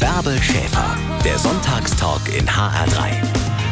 [0.00, 3.63] Bärbel Schäfer, der Sonntagstalk in HR3.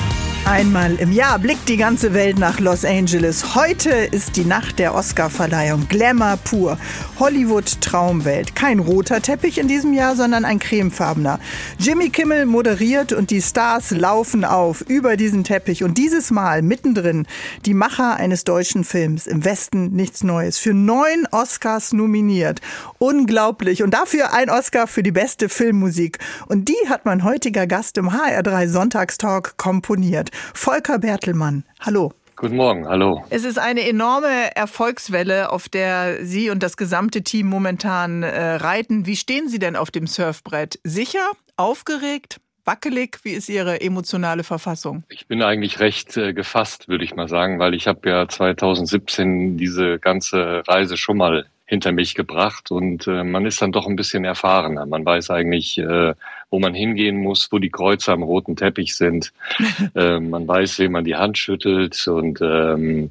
[0.44, 3.54] Einmal im Jahr blickt die ganze Welt nach Los Angeles.
[3.54, 5.86] Heute ist die Nacht der Oscarverleihung.
[5.88, 6.78] Glamour pur.
[7.20, 8.56] Hollywood Traumwelt.
[8.56, 11.38] Kein roter Teppich in diesem Jahr, sondern ein cremefarbener.
[11.78, 15.84] Jimmy Kimmel moderiert und die Stars laufen auf über diesen Teppich.
[15.84, 17.28] Und dieses Mal mittendrin
[17.64, 19.28] die Macher eines deutschen Films.
[19.28, 20.58] Im Westen nichts Neues.
[20.58, 22.60] Für neun Oscars nominiert.
[22.98, 23.84] Unglaublich.
[23.84, 26.18] Und dafür ein Oscar für die beste Filmmusik.
[26.48, 30.31] Und die hat mein heutiger Gast im HR3 Sonntagstalk komponiert.
[30.54, 31.64] Volker Bertelmann.
[31.80, 32.12] Hallo.
[32.36, 33.24] Guten Morgen, hallo.
[33.30, 39.06] Es ist eine enorme Erfolgswelle, auf der Sie und das gesamte Team momentan äh, reiten.
[39.06, 40.80] Wie stehen Sie denn auf dem Surfbrett?
[40.82, 41.30] Sicher?
[41.56, 42.40] Aufgeregt?
[42.64, 43.18] Wackelig?
[43.22, 45.04] Wie ist Ihre emotionale Verfassung?
[45.08, 49.56] Ich bin eigentlich recht äh, gefasst, würde ich mal sagen, weil ich habe ja 2017
[49.56, 53.96] diese ganze Reise schon mal hinter mich gebracht und äh, man ist dann doch ein
[53.96, 54.84] bisschen erfahrener.
[54.86, 56.14] Man weiß eigentlich, äh,
[56.52, 59.32] wo man hingehen muss, wo die Kreuze am roten Teppich sind.
[59.96, 63.10] äh, man weiß, wem man die Hand schüttelt und ähm,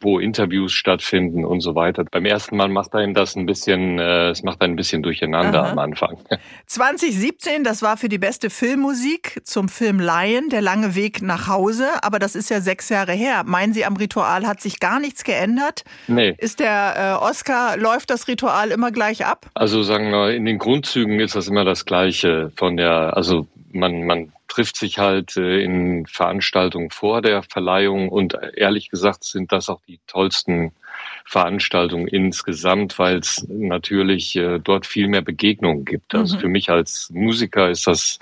[0.00, 2.04] wo Interviews stattfinden und so weiter.
[2.04, 5.70] Beim ersten Mal macht einem das ein bisschen, äh, es macht ein bisschen durcheinander Aha.
[5.70, 6.18] am Anfang.
[6.66, 11.86] 2017, das war für die beste Filmmusik zum Film Lion, der lange Weg nach Hause,
[12.02, 13.44] aber das ist ja sechs Jahre her.
[13.46, 15.84] Meinen Sie, am Ritual hat sich gar nichts geändert?
[16.08, 16.34] Nee.
[16.38, 19.46] Ist der äh, Oscar, läuft das Ritual immer gleich ab?
[19.54, 22.50] Also sagen wir, in den Grundzügen ist das immer das Gleiche.
[22.56, 28.36] Von der, also man, man trifft sich halt äh, in Veranstaltungen vor der Verleihung und
[28.54, 30.72] ehrlich gesagt sind das auch die tollsten
[31.24, 36.14] Veranstaltungen insgesamt, weil es natürlich äh, dort viel mehr Begegnungen gibt.
[36.14, 36.40] Also mhm.
[36.40, 38.18] für mich als Musiker ist das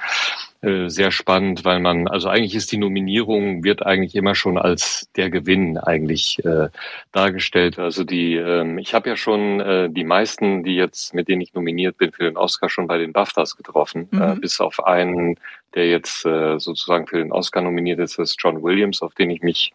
[0.63, 5.09] äh, sehr spannend, weil man, also eigentlich ist die Nominierung, wird eigentlich immer schon als
[5.17, 6.69] der Gewinn eigentlich äh,
[7.13, 7.79] dargestellt.
[7.79, 11.55] Also die, ähm, ich habe ja schon äh, die meisten, die jetzt, mit denen ich
[11.55, 14.23] nominiert bin für den Oscar, schon bei den BAFTAs getroffen, äh, mhm.
[14.23, 15.37] äh, bis auf einen,
[15.75, 19.31] der jetzt äh, sozusagen für den Oscar nominiert ist, das ist John Williams, auf den
[19.31, 19.73] ich mich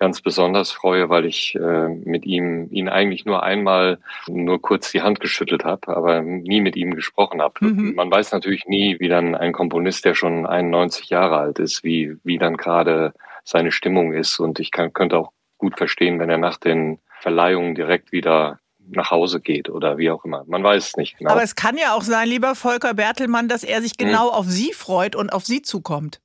[0.00, 5.02] ganz besonders freue, weil ich äh, mit ihm ihn eigentlich nur einmal nur kurz die
[5.02, 7.54] Hand geschüttelt habe, aber nie mit ihm gesprochen habe.
[7.60, 7.94] Mhm.
[7.94, 12.16] Man weiß natürlich nie, wie dann ein Komponist, der schon 91 Jahre alt ist, wie
[12.24, 13.12] wie dann gerade
[13.44, 17.74] seine Stimmung ist und ich kann, könnte auch gut verstehen, wenn er nach den Verleihungen
[17.74, 18.58] direkt wieder
[18.92, 20.44] nach Hause geht oder wie auch immer.
[20.46, 21.30] Man weiß es nicht genau.
[21.30, 24.34] Aber es kann ja auch sein, lieber Volker Bertelmann, dass er sich genau hm.
[24.34, 26.20] auf Sie freut und auf Sie zukommt.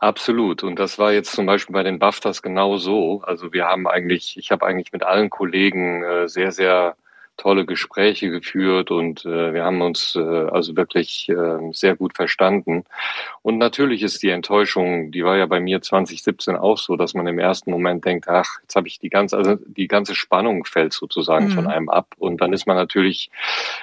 [0.00, 0.62] Absolut.
[0.62, 3.22] Und das war jetzt zum Beispiel bei den BAFTAs genau so.
[3.22, 6.96] Also wir haben eigentlich, ich habe eigentlich mit allen Kollegen äh, sehr, sehr
[7.42, 12.84] tolle Gespräche geführt und äh, wir haben uns äh, also wirklich äh, sehr gut verstanden.
[13.42, 17.26] Und natürlich ist die Enttäuschung, die war ja bei mir 2017 auch so, dass man
[17.26, 20.92] im ersten Moment denkt, ach, jetzt habe ich die ganze, also die ganze Spannung fällt
[20.92, 21.50] sozusagen mhm.
[21.50, 22.14] von einem ab.
[22.16, 23.28] Und dann ist man natürlich,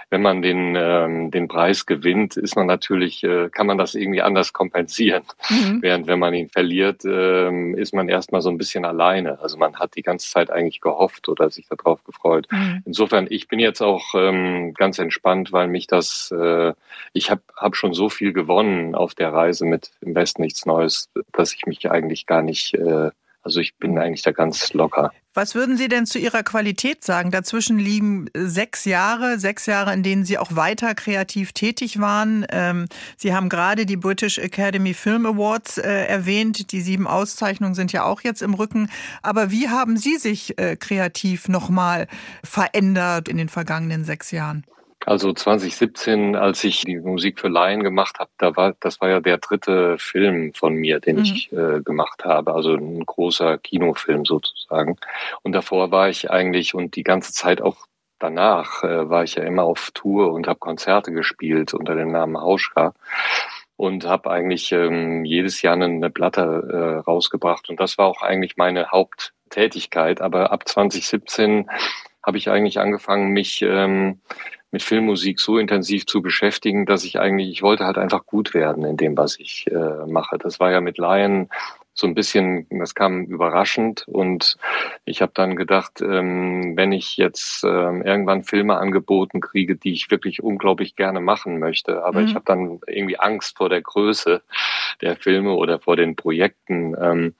[0.09, 4.21] wenn man den, ähm, den Preis gewinnt, ist man natürlich, äh, kann man das irgendwie
[4.21, 5.23] anders kompensieren.
[5.49, 5.81] Mhm.
[5.81, 9.41] Während wenn man ihn verliert, äh, ist man erstmal so ein bisschen alleine.
[9.41, 12.47] Also man hat die ganze Zeit eigentlich gehofft oder sich darauf gefreut.
[12.49, 12.83] Mhm.
[12.85, 16.73] Insofern, ich bin jetzt auch ähm, ganz entspannt, weil mich das, äh,
[17.13, 21.09] ich habe hab schon so viel gewonnen auf der Reise mit im Westen nichts Neues,
[21.33, 23.11] dass ich mich eigentlich gar nicht, äh,
[23.49, 25.11] also ich bin eigentlich da ganz locker.
[25.33, 27.31] Was würden Sie denn zu Ihrer Qualität sagen?
[27.31, 32.45] Dazwischen liegen sechs Jahre, sechs Jahre, in denen Sie auch weiter kreativ tätig waren.
[32.51, 32.85] Ähm,
[33.17, 36.71] Sie haben gerade die British Academy Film Awards äh, erwähnt.
[36.71, 38.89] Die sieben Auszeichnungen sind ja auch jetzt im Rücken.
[39.23, 42.07] Aber wie haben Sie sich äh, kreativ nochmal
[42.43, 44.63] verändert in den vergangenen sechs Jahren?
[45.05, 49.21] Also 2017, als ich die Musik für Laien gemacht habe, da war das war ja
[49.21, 51.21] der dritte Film von mir, den mhm.
[51.21, 54.97] ich äh, gemacht habe, also ein großer Kinofilm sozusagen.
[55.41, 57.87] Und davor war ich eigentlich und die ganze Zeit auch
[58.19, 62.37] danach äh, war ich ja immer auf Tour und habe Konzerte gespielt unter dem Namen
[62.37, 62.93] Hauschka
[63.77, 68.57] und habe eigentlich ähm, jedes Jahr eine Platte äh, rausgebracht und das war auch eigentlich
[68.57, 70.19] meine Haupttätigkeit.
[70.19, 71.69] Aber ab 2017
[72.21, 74.19] habe ich eigentlich angefangen, mich ähm,
[74.71, 78.85] mit Filmmusik so intensiv zu beschäftigen, dass ich eigentlich, ich wollte halt einfach gut werden
[78.85, 80.37] in dem, was ich äh, mache.
[80.37, 81.49] Das war ja mit Lion
[81.99, 84.57] so ein bisschen, das kam überraschend und
[85.03, 90.09] ich habe dann gedacht, ähm, wenn ich jetzt ähm, irgendwann Filme angeboten kriege, die ich
[90.09, 92.27] wirklich unglaublich gerne machen möchte, aber mhm.
[92.27, 94.41] ich habe dann irgendwie Angst vor der Größe
[95.01, 96.95] der Filme oder vor den Projekten.
[96.99, 97.35] Ähm,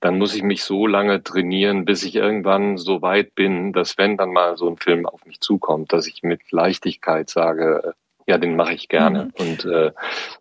[0.00, 4.16] dann muss ich mich so lange trainieren, bis ich irgendwann so weit bin, dass wenn
[4.16, 7.94] dann mal so ein Film auf mich zukommt, dass ich mit Leichtigkeit sage,
[8.28, 9.32] Ja, den mache ich gerne.
[9.38, 9.46] Mhm.
[9.46, 9.90] Und äh,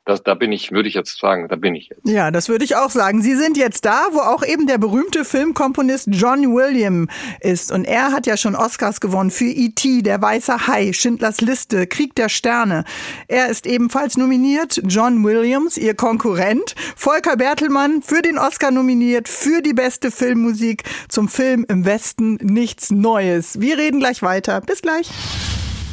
[0.03, 2.01] das, da bin ich, würde ich jetzt sagen, da bin ich jetzt.
[2.03, 3.21] Ja, das würde ich auch sagen.
[3.21, 7.07] Sie sind jetzt da, wo auch eben der berühmte Filmkomponist John William
[7.39, 7.71] ist.
[7.71, 12.13] Und er hat ja schon Oscars gewonnen für E.T., Der Weiße Hai, Schindlers Liste, Krieg
[12.15, 12.83] der Sterne.
[13.29, 14.81] Er ist ebenfalls nominiert.
[14.85, 16.75] John Williams, ihr Konkurrent.
[16.97, 22.91] Volker Bertelmann für den Oscar nominiert für die beste Filmmusik zum Film Im Westen nichts
[22.91, 23.61] Neues.
[23.61, 24.59] Wir reden gleich weiter.
[24.59, 25.09] Bis gleich.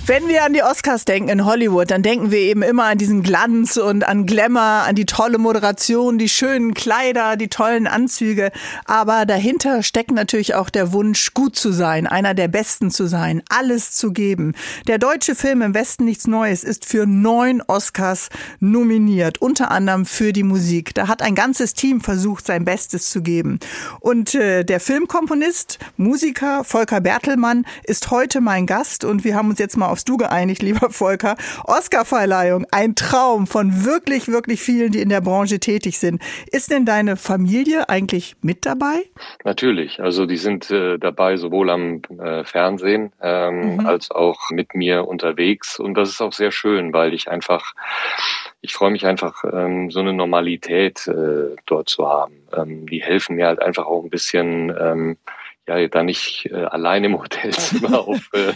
[0.07, 3.23] Wenn wir an die Oscars denken in Hollywood, dann denken wir eben immer an diesen
[3.23, 8.53] Glanz und an Glamour, an die tolle Moderation, die schönen Kleider, die tollen Anzüge.
[8.85, 13.43] Aber dahinter steckt natürlich auch der Wunsch, gut zu sein, einer der Besten zu sein,
[13.49, 14.53] alles zu geben.
[14.89, 18.29] Der deutsche Film im Westen nichts Neues ist für neun Oscars
[18.61, 20.95] nominiert, unter anderem für die Musik.
[20.95, 23.59] Da hat ein ganzes Team versucht, sein Bestes zu geben.
[24.01, 29.59] Und äh, der Filmkomponist, Musiker Volker Bertelmann ist heute mein Gast und wir haben uns
[29.59, 31.37] jetzt mal aufs Du geeinigt, lieber Volker.
[31.65, 36.21] Oscarverleihung, ein Traum von wirklich, wirklich vielen, die in der Branche tätig sind.
[36.51, 39.05] Ist denn deine Familie eigentlich mit dabei?
[39.45, 40.01] Natürlich.
[40.01, 43.87] Also die sind äh, dabei sowohl am äh, Fernsehen ähm, mhm.
[43.87, 45.79] als auch mit mir unterwegs.
[45.79, 47.75] Und das ist auch sehr schön, weil ich einfach,
[48.63, 52.35] ich freue mich einfach, ähm, so eine Normalität äh, dort zu haben.
[52.53, 55.17] Ähm, die helfen mir halt einfach auch ein bisschen, ähm,
[55.67, 58.53] ja, da nicht äh, allein im Hotelzimmer auf, äh,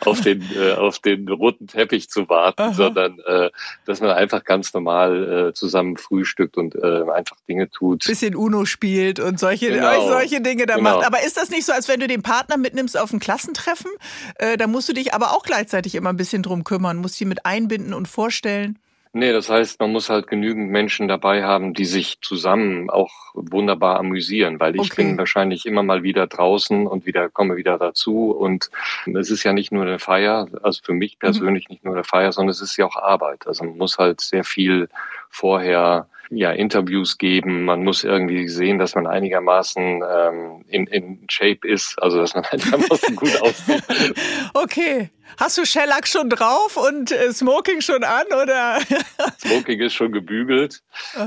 [0.00, 2.74] auf, den, äh, auf den roten Teppich zu warten, Aha.
[2.74, 3.50] sondern äh,
[3.84, 8.04] dass man einfach ganz normal äh, zusammen frühstückt und äh, einfach Dinge tut.
[8.06, 10.08] Bisschen Uno spielt und solche, genau.
[10.08, 10.96] solche Dinge da genau.
[10.96, 11.06] macht.
[11.06, 13.90] Aber ist das nicht so, als wenn du den Partner mitnimmst auf ein Klassentreffen?
[14.36, 17.24] Äh, da musst du dich aber auch gleichzeitig immer ein bisschen drum kümmern, musst sie
[17.24, 18.78] mit einbinden und vorstellen.
[19.12, 23.98] Nee, das heißt, man muss halt genügend Menschen dabei haben, die sich zusammen auch wunderbar
[23.98, 25.02] amüsieren, weil ich okay.
[25.02, 28.70] bin wahrscheinlich immer mal wieder draußen und wieder komme wieder dazu und
[29.12, 31.18] es ist ja nicht nur eine Feier, also für mich mhm.
[31.18, 31.72] persönlich mhm.
[31.72, 33.48] nicht nur eine Feier, sondern es ist ja auch Arbeit.
[33.48, 34.88] Also man muss halt sehr viel
[35.28, 37.64] vorher ja, Interviews geben.
[37.64, 42.44] Man muss irgendwie sehen, dass man einigermaßen ähm, in, in Shape ist, also dass man
[42.50, 43.82] einigermaßen gut aussieht.
[44.54, 45.10] Okay.
[45.38, 48.80] Hast du Shellac schon drauf und äh, Smoking schon an oder?
[49.40, 50.82] Smoking ist schon gebügelt.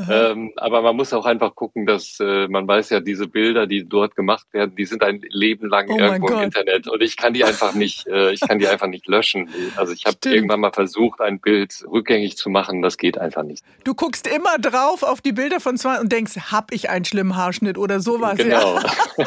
[0.10, 3.88] Ähm, aber man muss auch einfach gucken, dass äh, man weiß ja, diese Bilder, die
[3.88, 7.34] dort gemacht werden, die sind ein Leben lang oh irgendwo im Internet und ich kann
[7.34, 9.50] die einfach nicht, äh, ich kann die einfach nicht löschen.
[9.76, 13.64] Also ich habe irgendwann mal versucht, ein Bild rückgängig zu machen, das geht einfach nicht.
[13.84, 17.36] Du guckst immer drauf auf die Bilder von zwei und denkst, hab ich einen schlimmen
[17.36, 18.38] Haarschnitt oder sowas?
[18.38, 18.76] Genau.
[18.76, 18.84] Ja.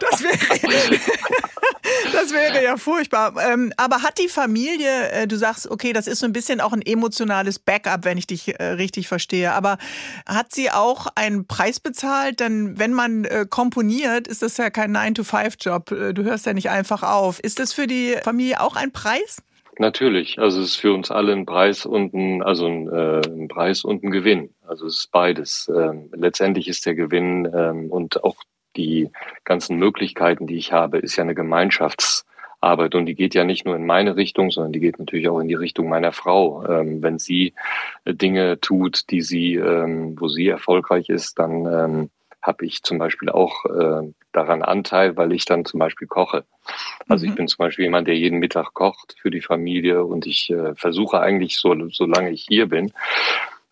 [0.00, 1.00] das wäre,
[2.12, 3.34] das wäre ja furchtbar.
[3.50, 6.72] Ähm, aber hat die Familie, äh, du sagst, okay, das ist so ein bisschen auch
[6.72, 9.78] ein emotionales Backup, wenn ich dich äh, richtig verstehe, aber
[10.26, 12.40] hat sie auch einen Preis bezahlt?
[12.40, 16.14] Denn wenn man äh, komponiert, ist das ja kein 9-to-5-Job.
[16.14, 17.40] Du hörst ja nicht einfach auf.
[17.40, 19.42] Ist das für die Familie auch ein Preis?
[19.78, 23.48] Natürlich, also es ist für uns alle ein Preis und ein, also ein, äh, ein
[23.48, 24.54] Preis und ein Gewinn.
[24.66, 25.70] Also es ist beides.
[25.74, 28.36] Ähm, letztendlich ist der Gewinn ähm, und auch
[28.76, 29.10] die
[29.44, 31.34] ganzen Möglichkeiten, die ich habe, ist ja eine
[32.60, 35.40] Gemeinschaftsarbeit und die geht ja nicht nur in meine Richtung, sondern die geht natürlich auch
[35.40, 36.64] in die Richtung meiner Frau.
[36.66, 37.54] Ähm, wenn sie
[38.04, 42.10] äh, Dinge tut, die sie, ähm, wo sie erfolgreich ist, dann ähm,
[42.42, 46.44] habe ich zum Beispiel auch äh, daran Anteil, weil ich dann zum Beispiel koche.
[47.08, 47.30] Also mhm.
[47.30, 50.74] ich bin zum Beispiel jemand, der jeden Mittag kocht für die Familie und ich äh,
[50.74, 52.92] versuche eigentlich so, solange ich hier bin,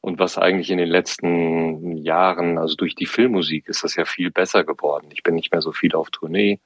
[0.05, 4.31] und was eigentlich in den letzten Jahren, also durch die Filmmusik ist das ja viel
[4.31, 5.07] besser geworden.
[5.11, 6.59] Ich bin nicht mehr so viel auf Tournee.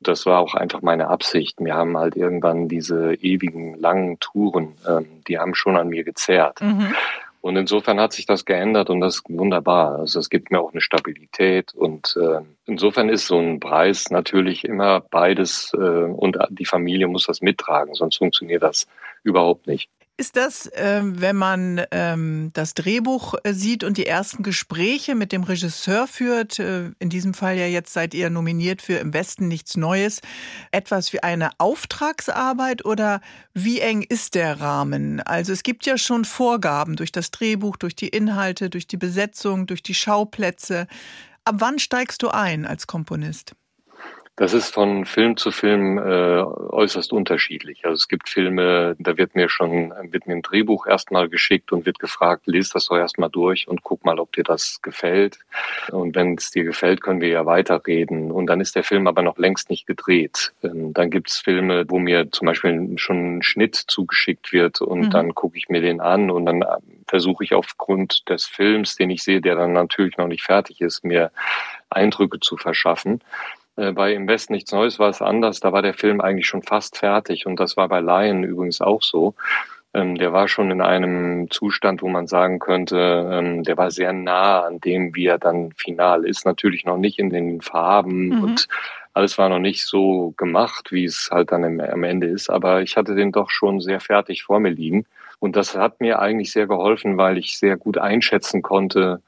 [0.00, 1.58] Das war auch einfach meine Absicht.
[1.60, 6.62] Wir haben halt irgendwann diese ewigen langen Touren, ähm, die haben schon an mir gezerrt.
[6.62, 6.94] Mhm.
[7.42, 9.98] Und insofern hat sich das geändert und das ist wunderbar.
[9.98, 14.64] Also es gibt mir auch eine Stabilität und äh, insofern ist so ein Preis natürlich
[14.64, 18.86] immer beides äh, und die Familie muss das mittragen, sonst funktioniert das
[19.22, 19.90] überhaupt nicht.
[20.18, 25.30] Ist das, ähm, wenn man ähm, das Drehbuch äh, sieht und die ersten Gespräche mit
[25.30, 29.46] dem Regisseur führt, äh, in diesem Fall ja jetzt seid ihr nominiert für Im Westen
[29.46, 30.22] nichts Neues,
[30.70, 33.20] etwas wie eine Auftragsarbeit oder
[33.52, 35.20] wie eng ist der Rahmen?
[35.20, 39.66] Also es gibt ja schon Vorgaben durch das Drehbuch, durch die Inhalte, durch die Besetzung,
[39.66, 40.86] durch die Schauplätze.
[41.44, 43.54] Ab wann steigst du ein als Komponist?
[44.36, 47.86] Das ist von Film zu Film äh, äußerst unterschiedlich.
[47.86, 51.86] Also es gibt Filme, da wird mir schon wird mir ein Drehbuch erstmal geschickt und
[51.86, 55.38] wird gefragt, lies das doch erstmal durch und guck mal, ob dir das gefällt.
[55.90, 58.30] Und wenn es dir gefällt, können wir ja weiterreden.
[58.30, 60.52] Und dann ist der Film aber noch längst nicht gedreht.
[60.62, 65.00] Ähm, dann gibt es Filme, wo mir zum Beispiel schon ein Schnitt zugeschickt wird und
[65.00, 65.10] mhm.
[65.10, 66.76] dann gucke ich mir den an und dann äh,
[67.06, 71.04] versuche ich aufgrund des Films, den ich sehe, der dann natürlich noch nicht fertig ist,
[71.04, 71.30] mir
[71.88, 73.22] Eindrücke zu verschaffen.
[73.76, 75.60] Äh, bei Im Westen nichts Neues war es anders.
[75.60, 79.02] Da war der Film eigentlich schon fast fertig und das war bei Lion übrigens auch
[79.02, 79.34] so.
[79.94, 84.12] ähm, der war schon in einem Zustand, wo man sagen könnte, ähm, der war sehr
[84.12, 86.44] nah an dem, wie er dann final ist.
[86.44, 88.42] Natürlich noch nicht in den Farben mhm.
[88.42, 88.68] und
[89.14, 92.50] alles war noch nicht so gemacht, wie es halt dann am Ende ist.
[92.50, 95.06] Aber ich hatte den doch schon sehr fertig vor mir liegen.
[95.38, 99.22] Und das hat mir eigentlich sehr geholfen, weil ich sehr gut einschätzen konnte,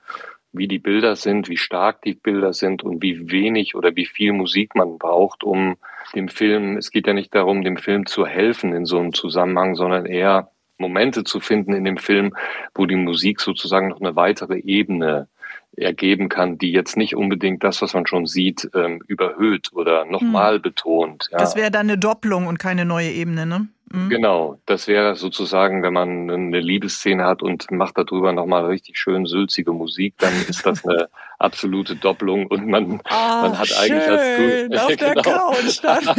[0.52, 4.32] wie die Bilder sind, wie stark die Bilder sind und wie wenig oder wie viel
[4.32, 5.76] Musik man braucht, um
[6.14, 9.74] dem Film, es geht ja nicht darum, dem Film zu helfen in so einem Zusammenhang,
[9.74, 12.34] sondern eher Momente zu finden in dem Film,
[12.74, 15.28] wo die Musik sozusagen noch eine weitere Ebene
[15.80, 20.56] ergeben kann, die jetzt nicht unbedingt das, was man schon sieht, ähm, überhöht oder nochmal
[20.56, 20.62] hm.
[20.62, 21.28] betont.
[21.32, 21.38] Ja.
[21.38, 23.68] Das wäre dann eine Doppelung und keine neue Ebene, ne?
[23.90, 24.10] Mhm.
[24.10, 29.24] Genau, das wäre sozusagen, wenn man eine Liebesszene hat und macht darüber nochmal richtig schön
[29.24, 31.08] sülzige Musik, dann ist das eine
[31.38, 35.22] absolute Doppelung und man, oh, man hat schön, eigentlich als auf der genau.
[35.22, 36.04] Couch dann.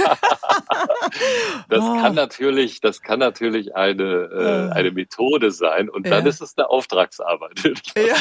[1.69, 2.01] das oh.
[2.01, 6.15] kann natürlich, das kann natürlich eine äh, eine Methode sein und ja.
[6.15, 7.61] dann ist es eine Auftragsarbeit.
[7.95, 8.15] Ja,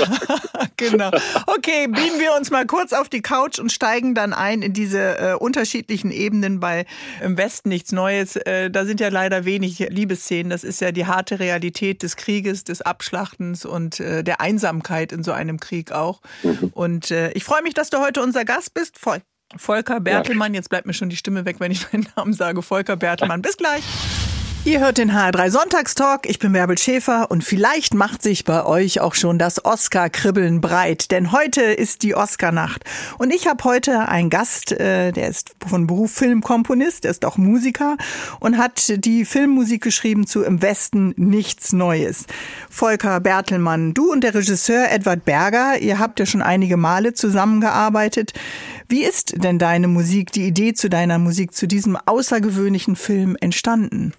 [0.76, 1.10] genau.
[1.46, 5.18] Okay, beamen wir uns mal kurz auf die Couch und steigen dann ein in diese
[5.18, 6.86] äh, unterschiedlichen Ebenen bei
[7.22, 8.36] im Westen nichts Neues.
[8.36, 10.50] Äh, da sind ja leider wenig Liebesszenen.
[10.50, 15.22] Das ist ja die harte Realität des Krieges, des Abschlachtens und äh, der Einsamkeit in
[15.22, 16.20] so einem Krieg auch.
[16.42, 16.70] Mhm.
[16.74, 18.98] Und äh, ich freue mich, dass du heute unser Gast bist.
[18.98, 19.22] Vol
[19.56, 20.54] Volker Bertelmann.
[20.54, 22.62] Jetzt bleibt mir schon die Stimme weg, wenn ich deinen Namen sage.
[22.62, 23.42] Volker Bertelmann.
[23.42, 23.82] Bis gleich.
[24.68, 26.28] Ihr hört den HR3 Sonntagstalk.
[26.28, 31.10] Ich bin Bärbel Schäfer und vielleicht macht sich bei euch auch schon das Oscar-Kribbeln breit,
[31.10, 32.84] denn heute ist die Oscar-Nacht.
[33.16, 37.96] Und ich habe heute einen Gast, äh, der ist von Beruf Filmkomponist, ist auch Musiker
[38.40, 42.26] und hat die Filmmusik geschrieben zu Im Westen nichts Neues.
[42.68, 48.34] Volker Bertelmann, du und der Regisseur Edward Berger, ihr habt ja schon einige Male zusammengearbeitet.
[48.86, 54.12] Wie ist denn deine Musik, die Idee zu deiner Musik, zu diesem außergewöhnlichen Film entstanden?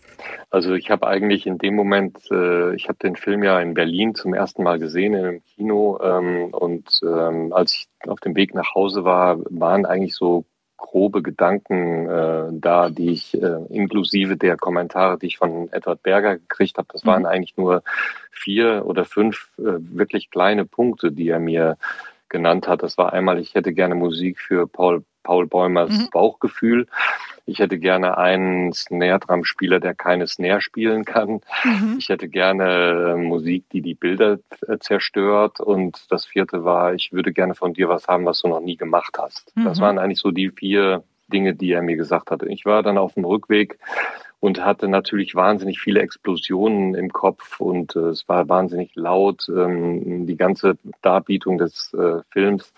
[0.49, 4.15] Also ich habe eigentlich in dem Moment, äh, ich habe den Film ja in Berlin
[4.15, 8.53] zum ersten Mal gesehen in einem Kino ähm, und ähm, als ich auf dem Weg
[8.53, 10.45] nach Hause war, waren eigentlich so
[10.79, 16.38] grobe Gedanken äh, da, die ich äh, inklusive der Kommentare, die ich von Edward Berger
[16.38, 17.27] gekriegt habe, das waren mhm.
[17.27, 17.83] eigentlich nur
[18.31, 21.77] vier oder fünf äh, wirklich kleine Punkte, die er mir
[22.29, 22.81] genannt hat.
[22.81, 26.09] Das war einmal, ich hätte gerne Musik für Paul, Paul Bäumers mhm.
[26.11, 26.88] Bauchgefühl.
[27.49, 31.41] Ich hätte gerne einen Snare-Drum-Spieler, der keine Snare spielen kann.
[31.63, 31.95] Mhm.
[31.97, 35.59] Ich hätte gerne Musik, die die Bilder äh, zerstört.
[35.59, 38.77] Und das vierte war, ich würde gerne von dir was haben, was du noch nie
[38.77, 39.55] gemacht hast.
[39.55, 39.65] Mhm.
[39.65, 42.47] Das waren eigentlich so die vier Dinge, die er mir gesagt hatte.
[42.47, 43.79] Ich war dann auf dem Rückweg
[44.39, 50.27] und hatte natürlich wahnsinnig viele Explosionen im Kopf und äh, es war wahnsinnig laut, ähm,
[50.27, 52.73] die ganze Darbietung des äh, Films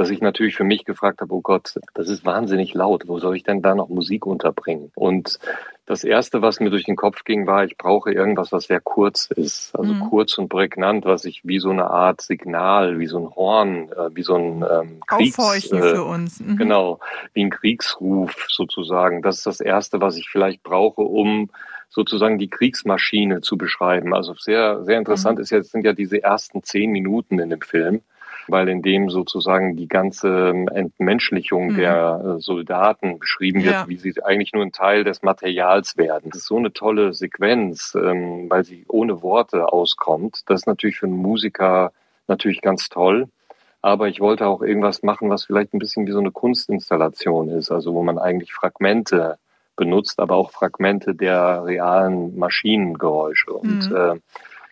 [0.00, 3.36] dass ich natürlich für mich gefragt habe, oh Gott, das ist wahnsinnig laut, wo soll
[3.36, 4.90] ich denn da noch Musik unterbringen?
[4.94, 5.38] Und
[5.84, 9.26] das Erste, was mir durch den Kopf ging, war, ich brauche irgendwas, was sehr kurz
[9.26, 10.08] ist, also mhm.
[10.08, 14.08] kurz und prägnant, was ich wie so eine Art Signal, wie so ein Horn, äh,
[14.14, 16.40] wie so ein ähm, Kriegs, Aufhorchen äh, für uns.
[16.40, 16.56] Mhm.
[16.56, 16.98] Genau,
[17.34, 19.20] wie ein Kriegsruf sozusagen.
[19.20, 21.50] Das ist das Erste, was ich vielleicht brauche, um
[21.90, 24.14] sozusagen die Kriegsmaschine zu beschreiben.
[24.14, 25.42] Also sehr, sehr interessant mhm.
[25.42, 28.00] ist jetzt sind ja diese ersten zehn Minuten in dem Film
[28.48, 31.76] weil in dem sozusagen die ganze Entmenschlichung mhm.
[31.76, 33.88] der äh, Soldaten beschrieben wird, ja.
[33.88, 36.30] wie sie eigentlich nur ein Teil des Materials werden.
[36.30, 40.42] Das ist so eine tolle Sequenz, ähm, weil sie ohne Worte auskommt.
[40.46, 41.92] Das ist natürlich für einen Musiker
[42.26, 43.28] natürlich ganz toll.
[43.82, 47.70] Aber ich wollte auch irgendwas machen, was vielleicht ein bisschen wie so eine Kunstinstallation ist,
[47.70, 49.38] also wo man eigentlich Fragmente
[49.76, 53.52] benutzt, aber auch Fragmente der realen Maschinengeräusche.
[53.52, 53.96] Und mhm.
[53.96, 54.20] äh,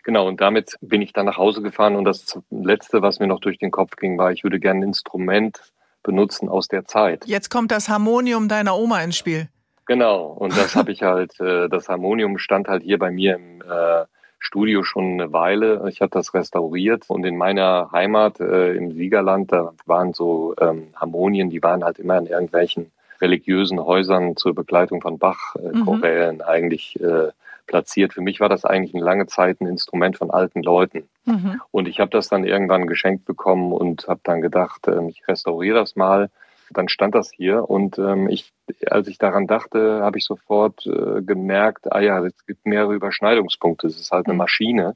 [0.09, 3.39] Genau, und damit bin ich dann nach Hause gefahren und das Letzte, was mir noch
[3.39, 5.61] durch den Kopf ging, war, ich würde gerne ein Instrument
[6.01, 7.27] benutzen aus der Zeit.
[7.27, 9.49] Jetzt kommt das Harmonium deiner Oma ins Spiel.
[9.85, 13.61] Genau, und das habe ich halt, äh, das Harmonium stand halt hier bei mir im
[13.61, 14.05] äh,
[14.39, 15.87] Studio schon eine Weile.
[15.89, 20.87] Ich habe das restauriert und in meiner Heimat äh, im Siegerland, da waren so ähm,
[20.95, 22.89] Harmonien, die waren halt immer in irgendwelchen
[23.21, 26.41] religiösen Häusern zur Begleitung von Bach-Chorälen mhm.
[26.41, 27.29] eigentlich äh,
[27.69, 28.13] platziert.
[28.13, 31.07] Für mich war das eigentlich eine lange Zeit ein Instrument von alten Leuten.
[31.25, 31.61] Mhm.
[31.71, 35.79] Und ich habe das dann irgendwann geschenkt bekommen und habe dann gedacht, äh, ich restauriere
[35.79, 36.29] das mal.
[36.71, 38.51] Dann stand das hier und ähm, ich,
[38.91, 43.87] als ich daran dachte, habe ich sofort äh, gemerkt, ah ja, es gibt mehrere Überschneidungspunkte.
[43.87, 44.39] Es ist halt eine mhm.
[44.39, 44.95] Maschine.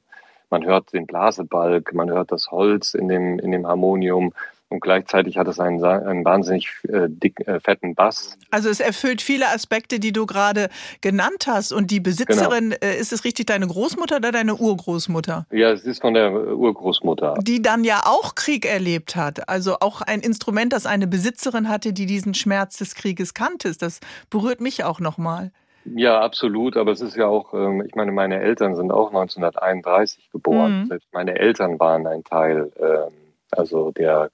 [0.50, 4.32] Man hört den Blasebalg, man hört das Holz in dem, in dem Harmonium,
[4.68, 8.36] und gleichzeitig hat es einen, einen wahnsinnig äh, dick, äh, fetten Bass.
[8.50, 10.68] Also es erfüllt viele Aspekte, die du gerade
[11.00, 11.72] genannt hast.
[11.72, 12.76] Und die Besitzerin, genau.
[12.82, 15.46] äh, ist es richtig deine Großmutter oder deine Urgroßmutter?
[15.50, 17.34] Ja, es ist von der Urgroßmutter.
[17.42, 19.48] Die dann ja auch Krieg erlebt hat.
[19.48, 23.72] Also auch ein Instrument, das eine Besitzerin hatte, die diesen Schmerz des Krieges kannte.
[23.78, 25.52] Das berührt mich auch nochmal.
[25.84, 26.76] Ja, absolut.
[26.76, 30.82] Aber es ist ja auch, ähm, ich meine, meine Eltern sind auch 1931 geboren.
[30.82, 30.86] Mhm.
[30.86, 33.12] Selbst meine Eltern waren ein Teil, ähm,
[33.50, 34.30] also der,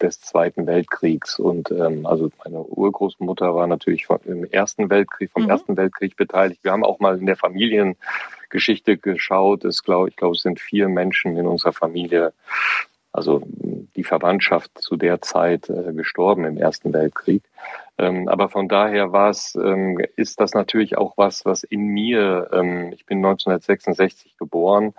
[0.00, 1.38] des Zweiten Weltkriegs.
[1.38, 5.50] Und ähm, also meine Urgroßmutter war natürlich vom, im Ersten Weltkrieg, vom mhm.
[5.50, 6.64] Ersten Weltkrieg beteiligt.
[6.64, 9.64] Wir haben auch mal in der Familiengeschichte geschaut.
[9.64, 12.32] Es glaub, ich glaube, es sind vier Menschen in unserer Familie
[13.12, 13.42] also
[13.96, 17.42] die Verwandtschaft zu der Zeit äh, gestorben im Ersten Weltkrieg.
[17.98, 22.48] Ähm, aber von daher war es, ähm, ist das natürlich auch was, was in mir,
[22.52, 24.94] ähm, ich bin 1966 geboren,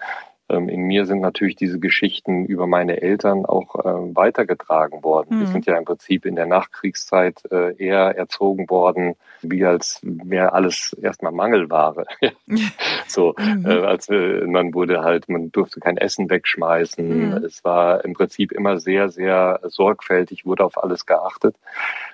[0.52, 5.38] ähm, in mir sind natürlich diese Geschichten über meine Eltern auch ähm, weitergetragen worden.
[5.38, 5.40] Mhm.
[5.40, 10.54] Wir sind ja im Prinzip in der Nachkriegszeit äh, eher erzogen worden, wie als wäre
[10.54, 12.06] alles erstmal Mangelware.
[13.08, 13.66] so, mhm.
[13.66, 17.08] äh, als äh, man wurde halt, man durfte kein Essen wegschmeißen.
[17.08, 17.46] Mhm.
[17.46, 21.56] Es war im Prinzip immer sehr, sehr sorgfältig, wurde auf alles geachtet,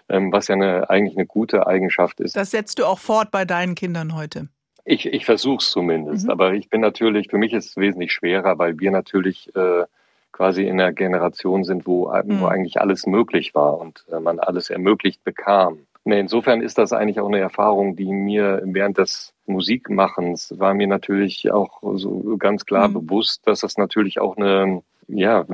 [0.09, 2.35] ähm, was ja eine, eigentlich eine gute Eigenschaft ist.
[2.35, 4.49] Das setzt du auch fort bei deinen Kindern heute.
[4.89, 6.25] Ich, ich versuche es zumindest.
[6.25, 6.31] Mhm.
[6.31, 9.83] Aber ich bin natürlich, für mich ist es wesentlich schwerer, weil wir natürlich äh,
[10.31, 12.39] quasi in einer Generation sind, wo, mhm.
[12.39, 15.79] wo eigentlich alles möglich war und äh, man alles ermöglicht bekam.
[16.05, 20.87] Nee, insofern ist das eigentlich auch eine Erfahrung, die mir während des Musikmachens war mir
[20.87, 22.93] natürlich auch so ganz klar mhm.
[22.93, 25.45] bewusst, dass das natürlich auch eine ja,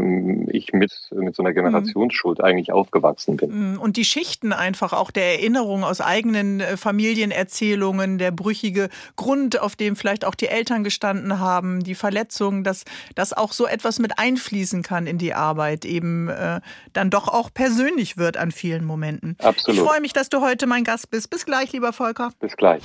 [0.47, 2.45] ich mit, mit so einer Generationsschuld mhm.
[2.45, 3.73] eigentlich aufgewachsen bin.
[3.73, 3.79] Mhm.
[3.79, 9.75] Und die Schichten einfach auch der Erinnerung aus eigenen äh, Familienerzählungen, der brüchige Grund, auf
[9.75, 12.83] dem vielleicht auch die Eltern gestanden haben, die Verletzungen, dass
[13.13, 16.59] das auch so etwas mit einfließen kann in die Arbeit, eben äh,
[16.93, 19.37] dann doch auch persönlich wird an vielen Momenten.
[19.39, 19.79] Absolut.
[19.79, 21.29] Ich freue mich, dass du heute mein Gast bist.
[21.29, 22.31] Bis gleich, lieber Volker.
[22.39, 22.81] Bis gleich.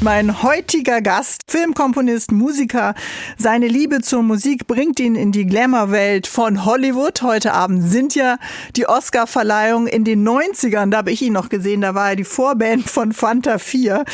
[0.00, 2.94] Mein heutiger Gast, Filmkomponist, Musiker,
[3.38, 7.22] seine Liebe zur Musik bringt ihn in die Glamour-Welt von Hollywood.
[7.22, 8.36] Heute Abend sind ja
[8.76, 12.24] die Oscar-Verleihungen in den 90ern, da habe ich ihn noch gesehen, da war er die
[12.24, 14.04] Vorband von Fanta 4.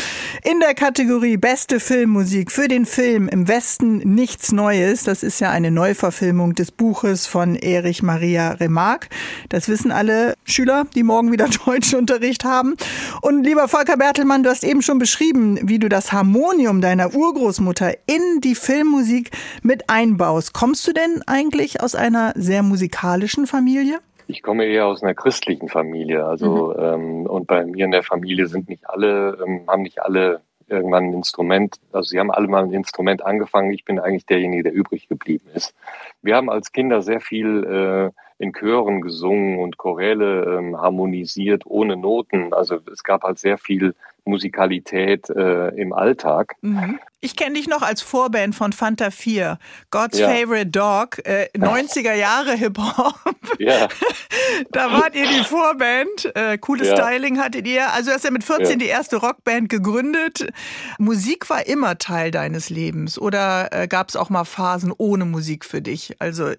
[0.44, 5.04] In der Kategorie Beste Filmmusik für den Film Im Westen nichts Neues.
[5.04, 9.08] Das ist ja eine Neuverfilmung des Buches von Erich Maria Remarque.
[9.49, 12.76] Das wissen alle Schüler, die morgen wieder Deutschunterricht haben.
[13.22, 17.92] Und lieber Volker Bertelmann, du hast eben schon beschrieben, wie du das Harmonium deiner Urgroßmutter
[18.06, 19.30] in die Filmmusik
[19.62, 20.52] mit einbaust.
[20.52, 24.00] Kommst du denn eigentlich aus einer sehr musikalischen Familie?
[24.26, 26.26] Ich komme eher aus einer christlichen Familie.
[26.26, 26.84] Also mhm.
[26.84, 31.04] ähm, und bei mir in der Familie sind nicht alle, ähm, haben nicht alle irgendwann
[31.04, 33.73] ein Instrument, also sie haben alle mal ein Instrument angefangen.
[33.73, 35.75] Ich bin eigentlich derjenige, der übrig geblieben ist.
[36.21, 41.97] Wir haben als Kinder sehr viel äh, in Chören gesungen und Choräle ähm, harmonisiert ohne
[41.97, 42.52] Noten.
[42.54, 46.54] Also es gab halt sehr viel Musikalität äh, im Alltag.
[46.61, 46.99] Mhm.
[47.23, 49.59] Ich kenne dich noch als Vorband von Fanta 4,
[49.91, 50.28] God's ja.
[50.28, 53.15] Favorite Dog, äh, 90er Jahre Hip-Hop.
[53.59, 53.89] Ja.
[54.71, 56.97] da wart ihr die Vorband, äh, cooles ja.
[56.97, 57.93] Styling hattet ihr.
[57.93, 58.76] Also du hast ja mit 14 ja.
[58.76, 60.50] die erste Rockband gegründet.
[60.99, 65.67] Musik war immer Teil deines Lebens oder äh, gab es auch mal Phasen ohne Musik
[65.67, 66.17] für dich?
[66.21, 66.56] Also äh,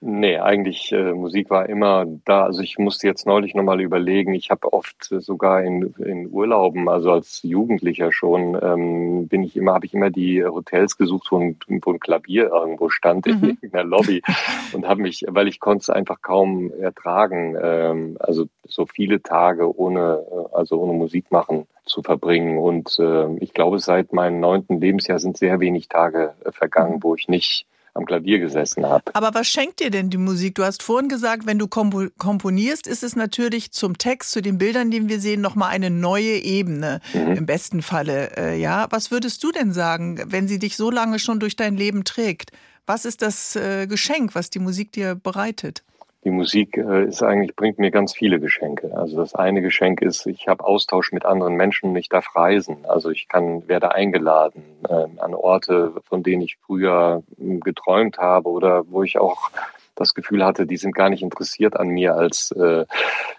[0.00, 2.44] Nee, eigentlich äh, Musik war immer da.
[2.44, 4.34] Also ich musste jetzt neulich nochmal überlegen.
[4.34, 9.56] Ich habe oft äh, sogar in, in Urlauben, also als Jugendlicher schon, ähm, bin ich
[9.56, 13.56] immer, habe ich immer die Hotels gesucht, wo ein, wo ein Klavier irgendwo stand mhm.
[13.62, 14.22] in der Lobby
[14.74, 19.78] und habe mich, weil ich konnte es einfach kaum ertragen, ähm, also so viele Tage
[19.78, 22.58] ohne, äh, also ohne Musik machen zu verbringen.
[22.58, 27.02] Und äh, ich glaube, seit meinem neunten Lebensjahr sind sehr wenig Tage äh, vergangen, mhm.
[27.02, 29.04] wo ich nicht am Klavier gesessen habe.
[29.14, 30.54] Aber was schenkt dir denn die Musik?
[30.54, 34.90] Du hast vorhin gesagt, wenn du komponierst, ist es natürlich zum Text, zu den Bildern,
[34.90, 37.32] die wir sehen, nochmal eine neue Ebene mhm.
[37.32, 38.36] im besten Falle.
[38.36, 41.76] Äh, ja, was würdest du denn sagen, wenn sie dich so lange schon durch dein
[41.76, 42.52] Leben trägt?
[42.86, 45.82] Was ist das äh, Geschenk, was die Musik dir bereitet?
[46.26, 48.90] Die Musik äh, ist eigentlich, bringt mir ganz viele Geschenke.
[48.96, 52.78] Also das eine Geschenk ist, ich habe Austausch mit anderen Menschen, ich darf reisen.
[52.88, 58.48] Also ich kann, werde eingeladen äh, an Orte, von denen ich früher hm, geträumt habe
[58.48, 59.50] oder wo ich auch
[59.94, 62.86] das Gefühl hatte, die sind gar nicht interessiert an mir als äh,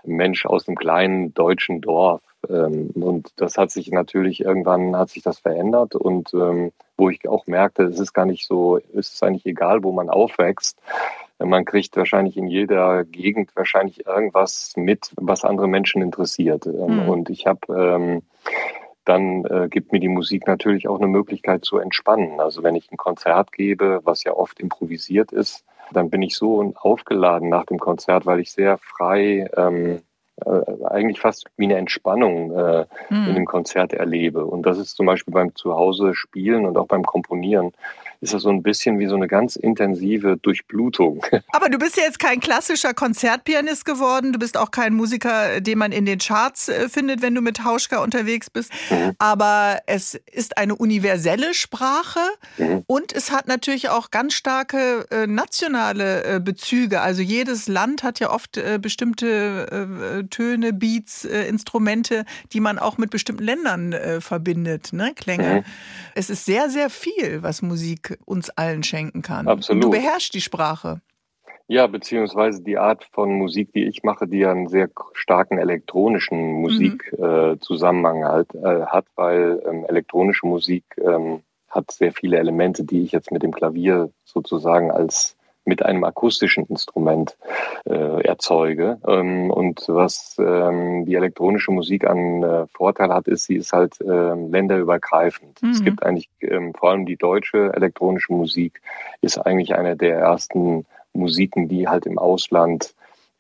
[0.06, 2.22] Mensch aus einem kleinen deutschen Dorf.
[2.50, 7.28] Ähm, und das hat sich natürlich irgendwann hat sich das verändert und ähm, wo ich
[7.28, 10.80] auch merkte, es ist gar nicht so, es ist eigentlich egal, wo man aufwächst
[11.40, 16.66] man kriegt wahrscheinlich in jeder Gegend wahrscheinlich irgendwas mit, was andere Menschen interessiert.
[16.66, 17.08] Mhm.
[17.08, 18.22] Und ich habe ähm,
[19.08, 22.40] dann äh, gibt mir die Musik natürlich auch eine Möglichkeit zu entspannen.
[22.40, 26.74] Also wenn ich ein Konzert gebe, was ja oft improvisiert ist, dann bin ich so
[26.76, 30.02] aufgeladen nach dem Konzert, weil ich sehr frei ähm,
[30.46, 33.28] äh, eigentlich fast wie eine Entspannung äh, mhm.
[33.30, 34.46] in dem Konzert erlebe.
[34.46, 37.72] Und das ist zum Beispiel beim Zuhause spielen und auch beim Komponieren
[38.22, 41.24] ist das so ein bisschen wie so eine ganz intensive Durchblutung.
[41.50, 44.34] Aber du bist ja jetzt kein klassischer Konzertpianist geworden.
[44.34, 47.64] Du bist auch kein Musiker, den man in den Charts äh, findet, wenn du mit
[47.64, 48.72] Hauschka unterwegs bist.
[48.90, 49.14] Mhm.
[49.20, 52.20] Aber es ist eine universelle Sprache
[52.58, 52.84] mhm.
[52.88, 57.02] und es hat natürlich auch ganz starke äh, nationale äh, Bezüge.
[57.02, 63.44] Also jedes Land hat ja oft bestimmte Töne, Beats, Instrumente, die man auch mit bestimmten
[63.44, 65.14] Ländern verbindet, ne?
[65.16, 65.58] Klänge.
[65.58, 65.64] Mhm.
[66.16, 69.48] Es ist sehr, sehr viel, was Musik uns allen schenken kann.
[69.48, 69.84] Absolut.
[69.84, 71.02] Und du beherrschst die Sprache.
[71.70, 78.20] Ja, beziehungsweise die Art von Musik, die ich mache, die einen sehr starken elektronischen Musikzusammenhang
[78.20, 78.24] mhm.
[78.24, 83.12] äh, halt, äh, hat, weil ähm, elektronische Musik ähm, hat sehr viele Elemente, die ich
[83.12, 85.37] jetzt mit dem Klavier sozusagen als
[85.68, 87.38] mit einem akustischen Instrument
[87.86, 89.00] äh, erzeuge.
[89.06, 94.00] Ähm, und was ähm, die elektronische Musik an äh, Vorteil hat, ist, sie ist halt
[94.02, 95.62] äh, länderübergreifend.
[95.62, 95.70] Mhm.
[95.70, 98.82] Es gibt eigentlich ähm, vor allem die deutsche elektronische Musik
[99.22, 102.94] ist eigentlich eine der ersten Musiken, die halt im Ausland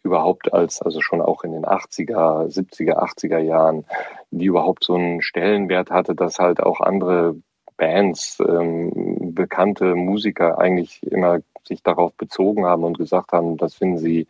[0.03, 3.85] überhaupt als, also schon auch in den 80er, 70er, 80er Jahren,
[4.31, 7.35] die überhaupt so einen Stellenwert hatte, dass halt auch andere
[7.77, 13.97] Bands, ähm, bekannte Musiker eigentlich immer sich darauf bezogen haben und gesagt haben, das finden
[13.97, 14.27] sie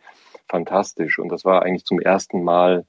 [0.48, 1.18] fantastisch.
[1.18, 2.84] Und das war eigentlich zum ersten Mal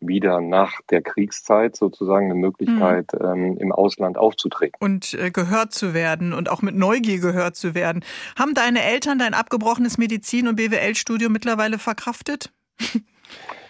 [0.00, 3.26] wieder nach der Kriegszeit sozusagen eine Möglichkeit, mhm.
[3.26, 4.76] ähm, im Ausland aufzutreten.
[4.80, 8.04] Und äh, gehört zu werden und auch mit Neugier gehört zu werden.
[8.38, 12.52] Haben deine Eltern dein abgebrochenes Medizin- und BWL-Studium mittlerweile verkraftet?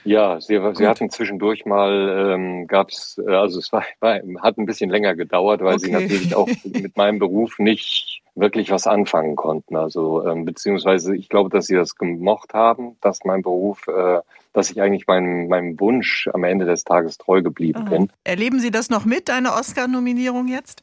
[0.05, 4.59] Ja, sie, sie hatten zwischendurch mal, ähm, gab es, äh, also es war, war, hat
[4.59, 5.87] ein bisschen länger gedauert, weil okay.
[5.87, 9.77] sie natürlich auch mit meinem Beruf nicht wirklich was anfangen konnten.
[9.77, 14.21] Also ähm, beziehungsweise ich glaube, dass sie das gemocht haben, dass mein Beruf, äh,
[14.53, 17.91] dass ich eigentlich meinem, meinem Wunsch am Ende des Tages treu geblieben Aha.
[17.91, 18.11] bin.
[18.25, 20.83] Erleben Sie das noch mit, deine Oscar-Nominierung jetzt?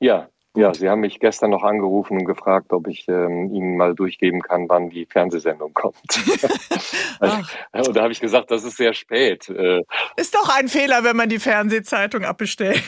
[0.00, 3.94] Ja, ja, Sie haben mich gestern noch angerufen und gefragt, ob ich ähm, Ihnen mal
[3.94, 5.96] durchgeben kann, wann die Fernsehsendung kommt.
[7.20, 9.48] und da habe ich gesagt, das ist sehr spät.
[9.50, 9.82] Äh,
[10.16, 12.82] ist doch ein Fehler, wenn man die Fernsehzeitung abbestellt.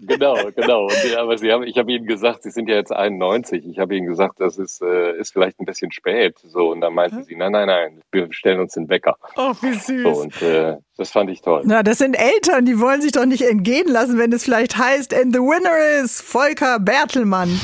[0.00, 0.84] genau, genau.
[0.84, 3.64] Und, aber Sie haben, ich habe Ihnen gesagt, Sie sind ja jetzt 91.
[3.66, 6.38] Ich habe Ihnen gesagt, das ist, äh, ist vielleicht ein bisschen spät.
[6.42, 9.16] So und dann meinten Sie, nein, nein, nein, wir stellen uns den Wecker.
[9.36, 10.02] Oh, wie süß.
[10.02, 11.62] So, und äh, das fand ich toll.
[11.64, 15.14] Na, das sind Eltern, die wollen sich doch nicht entgehen lassen, wenn es vielleicht heißt,
[15.14, 17.60] and the winner is Volker Bertelmann.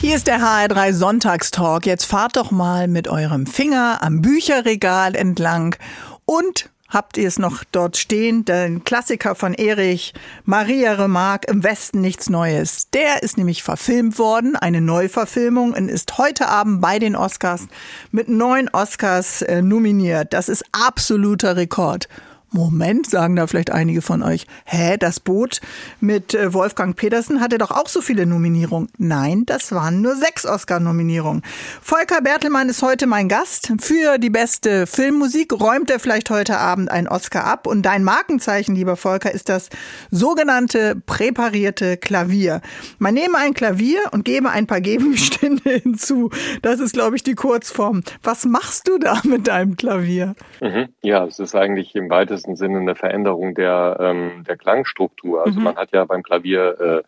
[0.00, 1.86] Hier ist der HR3 Sonntagstalk.
[1.86, 5.76] Jetzt fahrt doch mal mit eurem Finger am Bücherregal entlang
[6.24, 10.12] und habt ihr es noch dort stehen, den Klassiker von Erich,
[10.44, 12.90] Maria Remarque, Im Westen nichts Neues.
[12.90, 17.68] Der ist nämlich verfilmt worden, eine Neuverfilmung und ist heute Abend bei den Oscars
[18.10, 20.32] mit neun Oscars äh, nominiert.
[20.32, 22.08] Das ist absoluter Rekord.
[22.52, 24.46] Moment, sagen da vielleicht einige von euch.
[24.64, 25.60] Hä, das Boot
[26.00, 28.88] mit äh, Wolfgang Petersen hatte doch auch so viele Nominierungen.
[28.98, 31.42] Nein, das waren nur sechs Oscar-Nominierungen.
[31.80, 33.72] Volker Bertelmann ist heute mein Gast.
[33.78, 37.68] Für die beste Filmmusik räumt er vielleicht heute Abend einen Oscar ab.
[37.68, 39.68] Und dein Markenzeichen, lieber Volker, ist das
[40.10, 42.62] sogenannte präparierte Klavier.
[42.98, 46.30] Man nehme ein Klavier und gebe ein paar Gegenstände hinzu.
[46.62, 48.02] Das ist, glaube ich, die Kurzform.
[48.24, 50.34] Was machst du da mit deinem Klavier?
[50.60, 50.88] Mhm.
[51.02, 55.44] Ja, es ist eigentlich im weitesten weitesten Sinne eine Veränderung der, ähm, der Klangstruktur.
[55.44, 55.64] Also mhm.
[55.64, 57.02] man hat ja beim Klavier äh,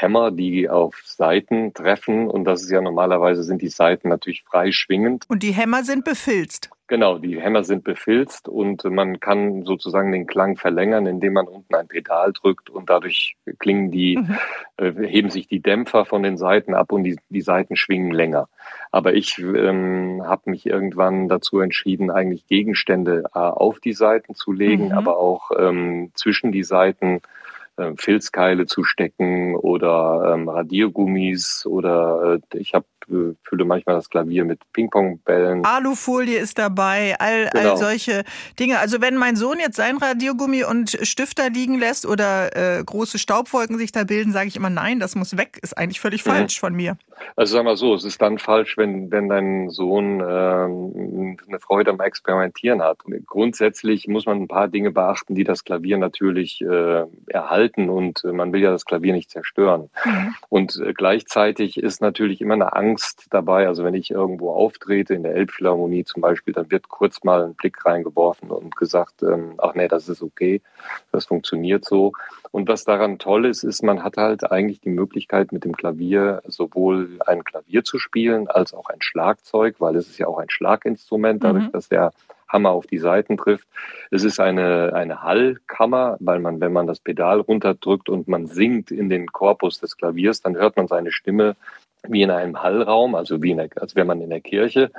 [0.00, 4.70] Hämmer, die auf Saiten treffen und das ist ja normalerweise sind die Saiten natürlich frei
[4.70, 5.24] schwingend.
[5.28, 6.70] Und die Hämmer sind befilzt.
[6.86, 11.74] Genau, die Hämmer sind befilzt und man kann sozusagen den Klang verlängern, indem man unten
[11.74, 14.38] ein Pedal drückt und dadurch klingen die, mhm.
[14.78, 18.48] äh, heben sich die Dämpfer von den Seiten ab und die, die Seiten schwingen länger.
[18.90, 24.52] Aber ich ähm, habe mich irgendwann dazu entschieden, eigentlich Gegenstände äh, auf die Seiten zu
[24.52, 24.92] legen, mhm.
[24.92, 27.20] aber auch ähm, zwischen die Seiten äh,
[27.96, 34.44] Filzkeile zu stecken oder ähm, Radiergummis oder äh, ich habe äh, fülle manchmal das Klavier
[34.44, 35.64] mit Pingpongbällen.
[35.64, 37.70] Alufolie ist dabei, all, genau.
[37.70, 38.24] all solche
[38.58, 38.78] Dinge.
[38.78, 43.78] Also wenn mein Sohn jetzt sein Radiergummi und Stifter liegen lässt oder äh, große Staubwolken
[43.78, 45.58] sich da bilden, sage ich immer, nein, das muss weg.
[45.62, 46.30] Ist eigentlich völlig mhm.
[46.30, 46.96] falsch von mir.
[47.36, 51.90] Also sag mal so, es ist dann falsch, wenn, wenn dein Sohn ähm, eine Freude
[51.90, 52.98] am Experimentieren hat.
[53.26, 58.32] Grundsätzlich muss man ein paar Dinge beachten, die das Klavier natürlich äh, erhalten und äh,
[58.32, 59.90] man will ja das Klavier nicht zerstören.
[60.04, 60.34] Mhm.
[60.48, 63.68] Und äh, gleichzeitig ist natürlich immer eine Angst, Angst dabei.
[63.68, 67.54] Also wenn ich irgendwo auftrete, in der Elbphilharmonie zum Beispiel, dann wird kurz mal ein
[67.54, 70.60] Blick reingeworfen und gesagt, ähm, ach nee, das ist okay,
[71.12, 72.12] das funktioniert so.
[72.50, 76.42] Und was daran toll ist, ist, man hat halt eigentlich die Möglichkeit, mit dem Klavier
[76.46, 80.50] sowohl ein Klavier zu spielen, als auch ein Schlagzeug, weil es ist ja auch ein
[80.50, 81.72] Schlaginstrument, dadurch, mhm.
[81.72, 82.12] dass der
[82.48, 83.68] Hammer auf die Seiten trifft.
[84.10, 88.90] Es ist eine, eine Hallkammer, weil man, wenn man das Pedal runterdrückt und man singt
[88.90, 91.56] in den Korpus des Klaviers, dann hört man seine Stimme
[92.06, 94.90] wie in einem Hallraum, also wie in der, als wäre man in der Kirche.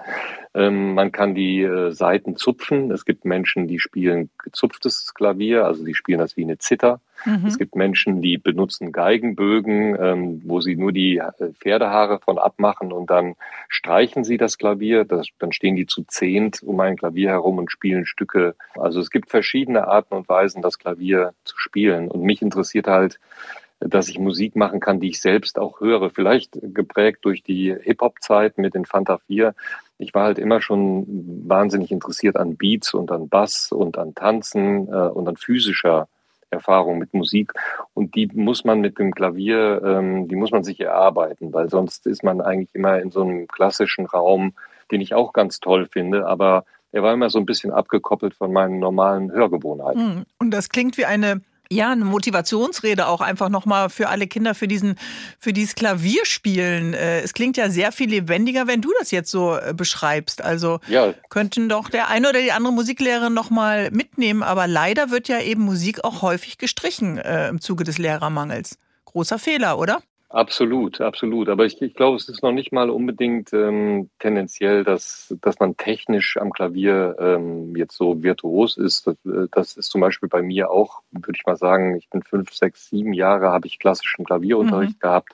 [0.53, 2.91] Ähm, man kann die äh, Saiten zupfen.
[2.91, 6.99] Es gibt Menschen, die spielen gezupftes Klavier, also die spielen das wie eine Zither.
[7.25, 7.45] Mhm.
[7.45, 12.91] Es gibt Menschen, die benutzen Geigenbögen, ähm, wo sie nur die äh, Pferdehaare von abmachen
[12.91, 13.35] und dann
[13.67, 15.05] streichen sie das Klavier.
[15.05, 18.55] Das, dann stehen die zu zehnt um ein Klavier herum und spielen Stücke.
[18.75, 22.09] Also es gibt verschiedene Arten und Weisen, das Klavier zu spielen.
[22.09, 23.19] Und mich interessiert halt,
[23.79, 26.09] dass ich Musik machen kann, die ich selbst auch höre.
[26.09, 29.55] Vielleicht geprägt durch die Hip-Hop-Zeit mit den Fanta 4.
[29.97, 31.05] Ich war halt immer schon
[31.47, 36.07] wahnsinnig interessiert an Beats und an Bass und an Tanzen äh, und an physischer
[36.51, 37.53] Erfahrung mit Musik.
[37.93, 42.05] Und die muss man mit dem Klavier, ähm, die muss man sich erarbeiten, weil sonst
[42.07, 44.53] ist man eigentlich immer in so einem klassischen Raum,
[44.91, 48.51] den ich auch ganz toll finde, aber er war immer so ein bisschen abgekoppelt von
[48.51, 50.15] meinen normalen Hörgewohnheiten.
[50.15, 50.25] Hm.
[50.39, 54.67] Und das klingt wie eine ja, eine Motivationsrede auch einfach nochmal für alle Kinder für
[54.67, 54.95] diesen,
[55.37, 56.95] für dieses Klavierspielen.
[56.95, 60.41] Äh, es klingt ja sehr viel lebendiger, wenn du das jetzt so äh, beschreibst.
[60.41, 61.13] Also ja.
[61.29, 65.61] könnten doch der eine oder die andere Musiklehrerin nochmal mitnehmen, aber leider wird ja eben
[65.61, 68.79] Musik auch häufig gestrichen äh, im Zuge des Lehrermangels.
[69.05, 70.01] Großer Fehler, oder?
[70.31, 71.49] Absolut, absolut.
[71.49, 75.75] Aber ich, ich glaube, es ist noch nicht mal unbedingt ähm, tendenziell, dass, dass man
[75.75, 79.07] technisch am Klavier ähm, jetzt so virtuos ist.
[79.07, 82.21] Das, äh, das ist zum Beispiel bei mir auch, würde ich mal sagen, ich bin
[82.21, 84.99] fünf, sechs, sieben Jahre, habe ich klassischen Klavierunterricht mhm.
[84.99, 85.33] gehabt.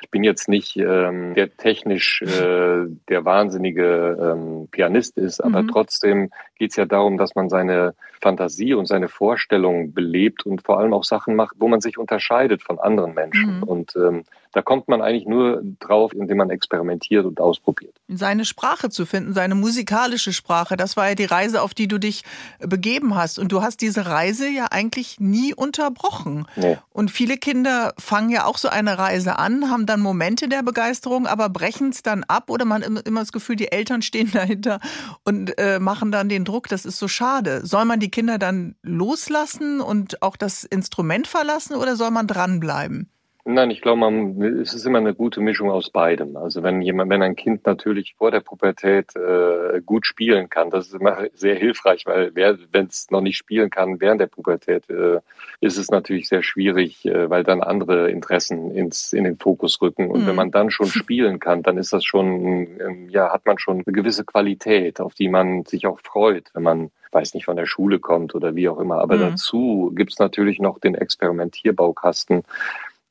[0.00, 5.68] Ich bin jetzt nicht ähm, der technisch äh, der wahnsinnige ähm, Pianist ist, aber mhm.
[5.68, 6.30] trotzdem
[6.62, 10.94] geht es ja darum, dass man seine Fantasie und seine Vorstellungen belebt und vor allem
[10.94, 13.56] auch Sachen macht, wo man sich unterscheidet von anderen Menschen.
[13.56, 13.62] Mhm.
[13.64, 14.22] Und ähm,
[14.52, 17.96] da kommt man eigentlich nur drauf, indem man experimentiert und ausprobiert.
[18.08, 21.98] Seine Sprache zu finden, seine musikalische Sprache, das war ja die Reise, auf die du
[21.98, 22.22] dich
[22.58, 23.38] begeben hast.
[23.38, 26.46] Und du hast diese Reise ja eigentlich nie unterbrochen.
[26.56, 26.78] Nee.
[26.90, 31.26] Und viele Kinder fangen ja auch so eine Reise an, haben dann Momente der Begeisterung,
[31.26, 34.80] aber brechen es dann ab oder man hat immer das Gefühl, die Eltern stehen dahinter
[35.24, 36.68] und äh, machen dann den Druck.
[36.68, 37.64] Das ist so schade.
[37.64, 43.08] Soll man die Kinder dann loslassen und auch das Instrument verlassen oder soll man dranbleiben?
[43.44, 46.36] Nein, ich glaube, man, es ist immer eine gute Mischung aus beidem.
[46.36, 50.86] Also wenn jemand, wenn ein Kind natürlich vor der Pubertät äh, gut spielen kann, das
[50.86, 55.18] ist immer sehr hilfreich, weil wenn es noch nicht spielen kann während der Pubertät, äh,
[55.60, 60.08] ist es natürlich sehr schwierig, äh, weil dann andere Interessen ins in den Fokus rücken.
[60.08, 60.26] Und mhm.
[60.28, 63.82] wenn man dann schon spielen kann, dann ist das schon, ähm, ja, hat man schon
[63.84, 67.66] eine gewisse Qualität, auf die man sich auch freut, wenn man weiß nicht, von der
[67.66, 69.00] Schule kommt oder wie auch immer.
[69.00, 69.20] Aber mhm.
[69.20, 72.42] dazu gibt's natürlich noch den Experimentierbaukasten,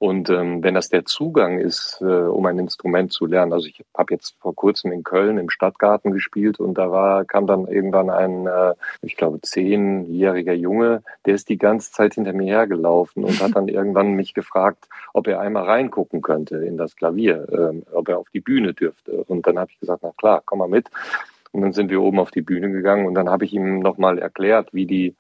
[0.01, 3.85] und ähm, wenn das der Zugang ist, äh, um ein Instrument zu lernen, also ich
[3.95, 8.09] habe jetzt vor kurzem in Köln im Stadtgarten gespielt und da war, kam dann irgendwann
[8.09, 13.39] ein, äh, ich glaube, zehnjähriger Junge, der ist die ganze Zeit hinter mir hergelaufen und
[13.43, 18.09] hat dann irgendwann mich gefragt, ob er einmal reingucken könnte in das Klavier, äh, ob
[18.09, 19.23] er auf die Bühne dürfte.
[19.27, 20.89] Und dann habe ich gesagt, na klar, komm mal mit.
[21.51, 24.17] Und dann sind wir oben auf die Bühne gegangen und dann habe ich ihm nochmal
[24.17, 25.13] erklärt, wie die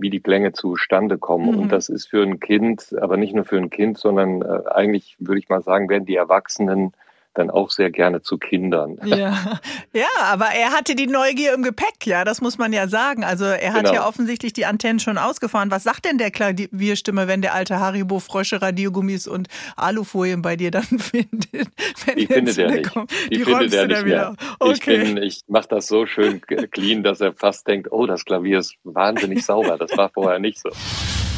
[0.00, 1.52] wie die Klänge zustande kommen.
[1.52, 1.58] Mhm.
[1.62, 5.16] Und das ist für ein Kind, aber nicht nur für ein Kind, sondern äh, eigentlich
[5.18, 6.92] würde ich mal sagen, werden die Erwachsenen
[7.34, 8.98] dann auch sehr gerne zu Kindern.
[9.04, 9.60] Ja.
[9.92, 13.24] ja, aber er hatte die Neugier im Gepäck, ja, das muss man ja sagen.
[13.24, 13.94] Also er hat genau.
[13.94, 15.70] ja offensichtlich die Antennen schon ausgefahren.
[15.70, 20.70] Was sagt denn der Klavierstimme, wenn der alte Haribo Frösche, Radiogummis und Alufolien bei dir
[20.70, 21.68] dann findet?
[22.16, 22.92] die findet er nicht.
[22.92, 24.34] Kommt, die, die findet er nicht mehr.
[24.58, 25.02] Okay.
[25.02, 28.74] Ich, ich mache das so schön clean, dass er fast denkt, oh, das Klavier ist
[28.84, 29.78] wahnsinnig sauber.
[29.78, 30.70] Das war vorher nicht so.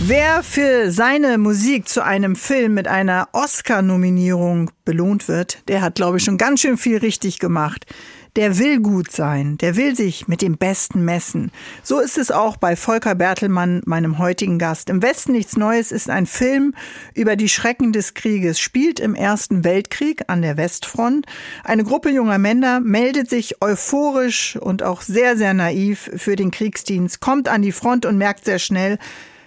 [0.00, 6.16] Wer für seine Musik zu einem Film mit einer Oscar-Nominierung belohnt wird, der hat, glaube
[6.16, 7.86] ich, schon ganz schön viel richtig gemacht.
[8.34, 11.52] Der will gut sein, der will sich mit dem Besten messen.
[11.82, 14.88] So ist es auch bei Volker Bertelmann, meinem heutigen Gast.
[14.88, 16.74] Im Westen nichts Neues ist ein Film
[17.14, 21.26] über die Schrecken des Krieges, spielt im Ersten Weltkrieg an der Westfront.
[21.62, 27.20] Eine Gruppe junger Männer meldet sich euphorisch und auch sehr, sehr naiv für den Kriegsdienst,
[27.20, 28.98] kommt an die Front und merkt sehr schnell,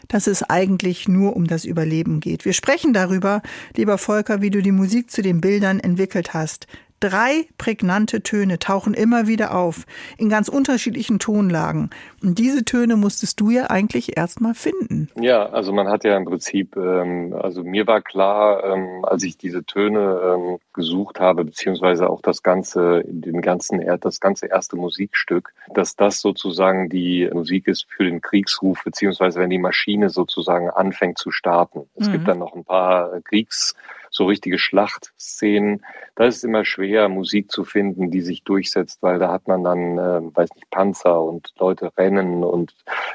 [0.08, 2.46] dass es eigentlich nur um das Überleben geht.
[2.46, 3.42] Wir sprechen darüber,
[3.76, 6.68] lieber Volker, wie du die Musik zu den Bildern entwickelt hast.
[7.06, 9.86] Drei prägnante Töne tauchen immer wieder auf,
[10.18, 11.92] in ganz unterschiedlichen Tonlagen.
[12.24, 15.10] Und diese Töne musstest du ja eigentlich erstmal finden.
[15.16, 19.38] Ja, also man hat ja im Prinzip, ähm, also mir war klar, ähm, als ich
[19.38, 25.54] diese Töne ähm, gesucht habe, beziehungsweise auch das ganze, den ganzen, das ganze erste Musikstück,
[25.76, 31.20] dass das sozusagen die Musik ist für den Kriegsruf, beziehungsweise wenn die Maschine sozusagen anfängt
[31.20, 31.88] zu starten.
[31.94, 32.14] Es mhm.
[32.14, 33.76] gibt dann noch ein paar Kriegs
[34.16, 39.20] so richtige Schlachtszenen, da ist es immer schwer, Musik zu finden, die sich durchsetzt, weil
[39.20, 42.74] da hat man dann, äh, weiß nicht, Panzer und Leute rennen und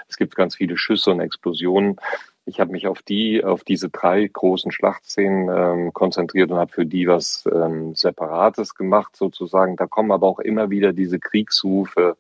[0.09, 1.97] es gibt ganz viele Schüsse und Explosionen.
[2.45, 6.85] ich habe mich auf die, auf diese drei großen Schlachtszenen ähm, konzentriert und habe für
[6.85, 9.77] die was ähm, Separates gemacht sozusagen.
[9.77, 12.17] Da kommen aber auch immer wieder diese Kriegsrufe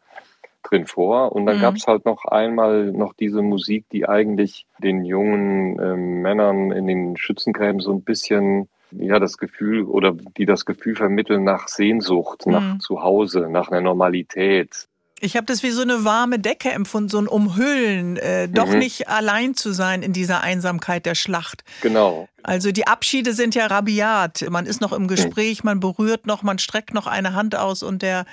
[0.63, 1.33] drin vor.
[1.33, 1.63] Und dann mhm.
[1.63, 6.87] gab es halt noch einmal noch diese Musik, die eigentlich den jungen ähm, Männern in
[6.87, 12.47] den Schützengräben so ein bisschen ja das Gefühl oder die das Gefühl vermitteln nach Sehnsucht,
[12.47, 12.53] mhm.
[12.53, 14.89] nach Zuhause, nach einer Normalität,
[15.23, 18.79] ich habe das wie so eine warme Decke empfunden, so ein Umhüllen, äh, doch mhm.
[18.79, 21.63] nicht allein zu sein in dieser Einsamkeit der Schlacht.
[21.83, 22.27] Genau.
[22.43, 24.47] Also die Abschiede sind ja rabiat.
[24.49, 28.01] Man ist noch im Gespräch, man berührt noch, man streckt noch eine Hand aus und
[28.01, 28.25] der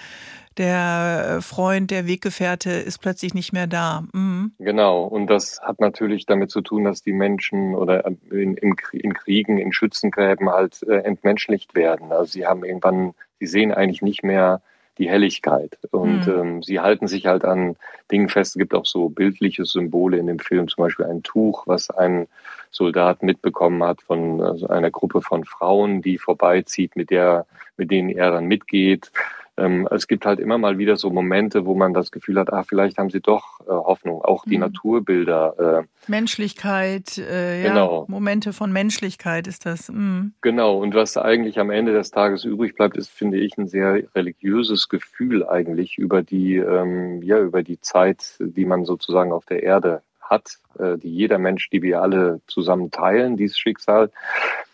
[0.58, 4.04] der Freund, der Weggefährte ist plötzlich nicht mehr da.
[4.14, 4.54] Mhm.
[4.60, 9.58] Genau, und das hat natürlich damit zu tun, dass die Menschen oder in, in Kriegen,
[9.58, 12.12] in Schützengräben halt äh, entmenschlicht werden.
[12.12, 14.62] Also sie haben irgendwann, sie sehen eigentlich nicht mehr
[14.98, 15.78] die Helligkeit.
[15.92, 16.34] Und mhm.
[16.34, 17.76] ähm, sie halten sich halt an
[18.12, 18.56] Dingen fest.
[18.56, 22.28] Es gibt auch so bildliche Symbole in dem Film, zum Beispiel ein Tuch, was ein
[22.72, 27.46] Soldat mitbekommen hat von also einer Gruppe von Frauen, die vorbeizieht, mit der,
[27.78, 29.12] mit denen er dann mitgeht
[29.58, 32.64] ähm, es gibt halt immer mal wieder so Momente, wo man das Gefühl hat, ah,
[32.64, 34.22] vielleicht haben sie doch äh, Hoffnung.
[34.22, 34.62] Auch die mhm.
[34.62, 35.84] Naturbilder.
[35.84, 38.06] Äh, Menschlichkeit, äh, ja, genau.
[38.08, 39.90] Momente von Menschlichkeit ist das.
[39.90, 40.34] Mhm.
[40.42, 40.78] Genau.
[40.78, 44.90] Und was eigentlich am Ende des Tages übrig bleibt, ist, finde ich, ein sehr religiöses
[44.90, 50.02] Gefühl eigentlich über die, ähm, ja, über die Zeit, die man sozusagen auf der Erde
[50.22, 54.12] hat, äh, die jeder Mensch, die wir alle zusammen teilen, dieses Schicksal.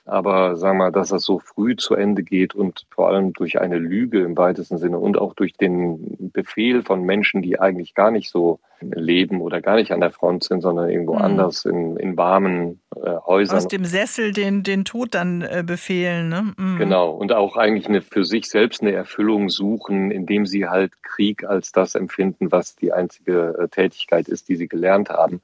[0.06, 3.78] Aber sagen wir, dass das so früh zu Ende geht und vor allem durch eine
[3.78, 8.30] Lüge im weitesten Sinne und auch durch den Befehl von Menschen, die eigentlich gar nicht
[8.30, 11.22] so leben oder gar nicht an der Front sind, sondern irgendwo mhm.
[11.22, 13.58] anders in, in warmen äh, Häusern.
[13.58, 16.30] Aus dem Sessel den, den Tod dann äh, befehlen.
[16.30, 16.54] Ne?
[16.58, 16.78] Mhm.
[16.78, 17.12] Genau.
[17.12, 21.72] Und auch eigentlich eine, für sich selbst eine Erfüllung suchen, indem sie halt Krieg als
[21.72, 25.42] das empfinden, was die einzige äh, Tätigkeit ist, die sie gelernt haben.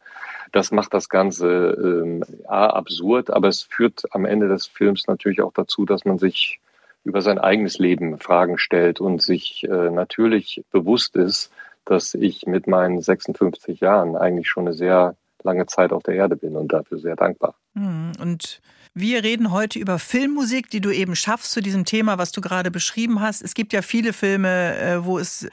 [0.51, 5.53] Das macht das Ganze ähm, absurd, aber es führt am Ende des Films natürlich auch
[5.53, 6.59] dazu, dass man sich
[7.03, 11.51] über sein eigenes Leben Fragen stellt und sich äh, natürlich bewusst ist,
[11.85, 16.35] dass ich mit meinen 56 Jahren eigentlich schon eine sehr lange Zeit auf der Erde
[16.35, 17.55] bin und dafür sehr dankbar.
[17.73, 18.61] Hm, und
[18.93, 22.71] wir reden heute über Filmmusik, die du eben schaffst zu diesem Thema, was du gerade
[22.71, 23.41] beschrieben hast.
[23.41, 25.47] Es gibt ja viele Filme, äh, wo es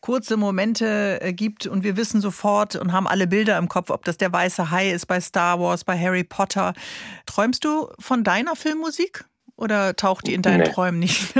[0.00, 4.04] kurze Momente äh, gibt und wir wissen sofort und haben alle Bilder im Kopf, ob
[4.04, 6.74] das der weiße Hai ist bei Star Wars, bei Harry Potter.
[7.26, 9.24] Träumst du von deiner Filmmusik?
[9.60, 10.68] Oder taucht die in deinen nee.
[10.68, 11.34] Träumen nicht,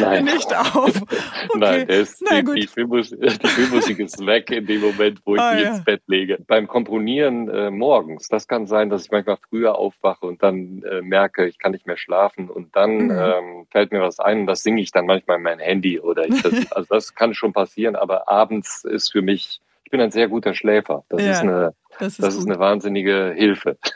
[0.00, 0.24] Nein.
[0.34, 0.92] nicht auf?
[1.48, 1.58] Okay.
[1.58, 5.54] Nein, ist, die, die, Filmmusik, die, Filmmusik, ist weg in dem Moment, wo ich ah,
[5.54, 5.70] mich ja.
[5.70, 6.38] ins Bett lege.
[6.46, 11.02] Beim Komponieren äh, morgens, das kann sein, dass ich manchmal früher aufwache und dann äh,
[11.02, 13.10] merke, ich kann nicht mehr schlafen und dann mhm.
[13.10, 16.26] ähm, fällt mir was ein und das singe ich dann manchmal in mein Handy oder
[16.26, 20.10] ich das, also das kann schon passieren, aber abends ist für mich, ich bin ein
[20.10, 21.04] sehr guter Schläfer.
[21.08, 21.30] Das ja.
[21.30, 23.76] ist eine das ist, das ist eine wahnsinnige Hilfe.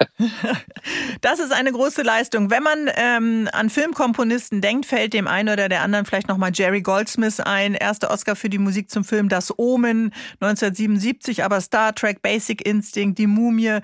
[1.23, 2.51] Das ist eine große Leistung.
[2.51, 6.83] Wenn man ähm, an Filmkomponisten denkt, fällt dem einen oder der anderen vielleicht nochmal Jerry
[6.83, 7.75] Goldsmith ein.
[7.75, 13.19] Erster Oscar für die Musik zum Film Das Omen 1977, aber Star Trek, Basic Instinct,
[13.19, 13.79] Die Mumie,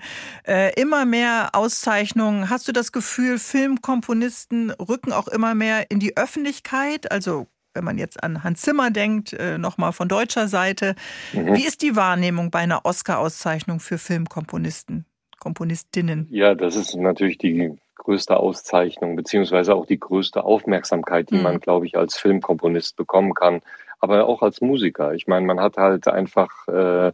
[0.47, 2.49] äh, immer mehr Auszeichnungen.
[2.49, 7.11] Hast du das Gefühl, Filmkomponisten rücken auch immer mehr in die Öffentlichkeit?
[7.11, 10.95] Also wenn man jetzt an Hans Zimmer denkt, äh, nochmal von deutscher Seite.
[11.33, 11.55] Mhm.
[11.55, 15.05] Wie ist die Wahrnehmung bei einer Oscar-Auszeichnung für Filmkomponisten,
[15.39, 16.27] Komponistinnen?
[16.29, 21.43] Ja, das ist natürlich die größte Auszeichnung, beziehungsweise auch die größte Aufmerksamkeit, die mhm.
[21.43, 23.61] man, glaube ich, als Filmkomponist bekommen kann,
[23.99, 25.13] aber auch als Musiker.
[25.13, 27.11] Ich meine, man hat halt einfach äh,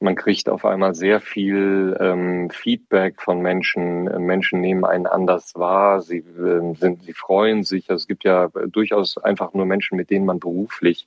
[0.00, 4.04] man kriegt auf einmal sehr viel ähm, Feedback von Menschen.
[4.26, 7.90] Menschen nehmen einen anders wahr, sie, äh, sind, sie freuen sich.
[7.90, 11.06] Also es gibt ja durchaus einfach nur Menschen, mit denen man beruflich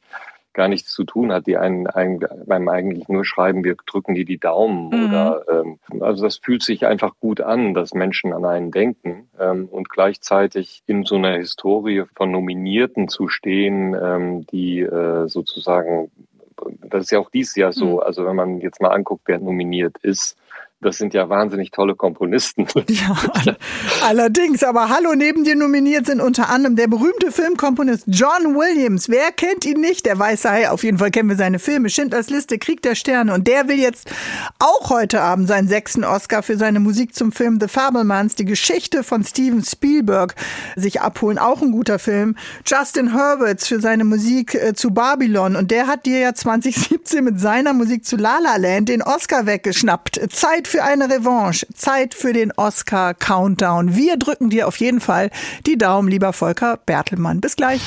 [0.54, 4.26] gar nichts zu tun hat, die einen, einen beim eigentlich nur schreiben, wir drücken dir
[4.26, 5.06] die Daumen mhm.
[5.06, 9.68] oder ähm, also das fühlt sich einfach gut an, dass Menschen an einen denken ähm,
[9.70, 16.12] und gleichzeitig in so einer Historie von Nominierten zu stehen, ähm, die äh, sozusagen
[16.94, 17.94] das ist ja auch dieses Jahr so.
[17.96, 18.00] Mhm.
[18.00, 20.38] Also wenn man jetzt mal anguckt, wer nominiert ist,
[20.82, 22.68] das sind ja wahnsinnig tolle Komponisten.
[22.90, 23.16] Ja,
[24.04, 29.10] allerdings, aber hallo, neben dir nominiert sind unter anderem der berühmte Filmkomponist John Williams.
[29.10, 30.06] Wer kennt ihn nicht?
[30.06, 30.70] Der weiße Hai.
[30.70, 31.90] Auf jeden Fall kennen wir seine Filme.
[31.90, 33.34] Schindlers Liste, Krieg der Sterne.
[33.34, 34.12] Und der will jetzt
[34.60, 39.04] auch heute Abend seinen sechsten Oscar für seine Musik zum Film The Fablemans, die Geschichte
[39.04, 40.36] von Steven Spielberg,
[40.76, 41.38] sich abholen.
[41.38, 42.36] Auch ein guter Film.
[42.66, 45.56] Justin Hurwitz für seine Musik äh, zu Babylon.
[45.56, 49.46] Und der hat dir ja 2017 mit seiner Musik zu La La Land den Oscar
[49.46, 50.20] weggeschnappt.
[50.32, 53.96] Zeit für eine Revanche, Zeit für den Oscar-Countdown.
[53.96, 55.32] Wir drücken dir auf jeden Fall
[55.66, 57.42] die Daumen, lieber Volker Bertelmann.
[57.42, 57.82] Bis gleich.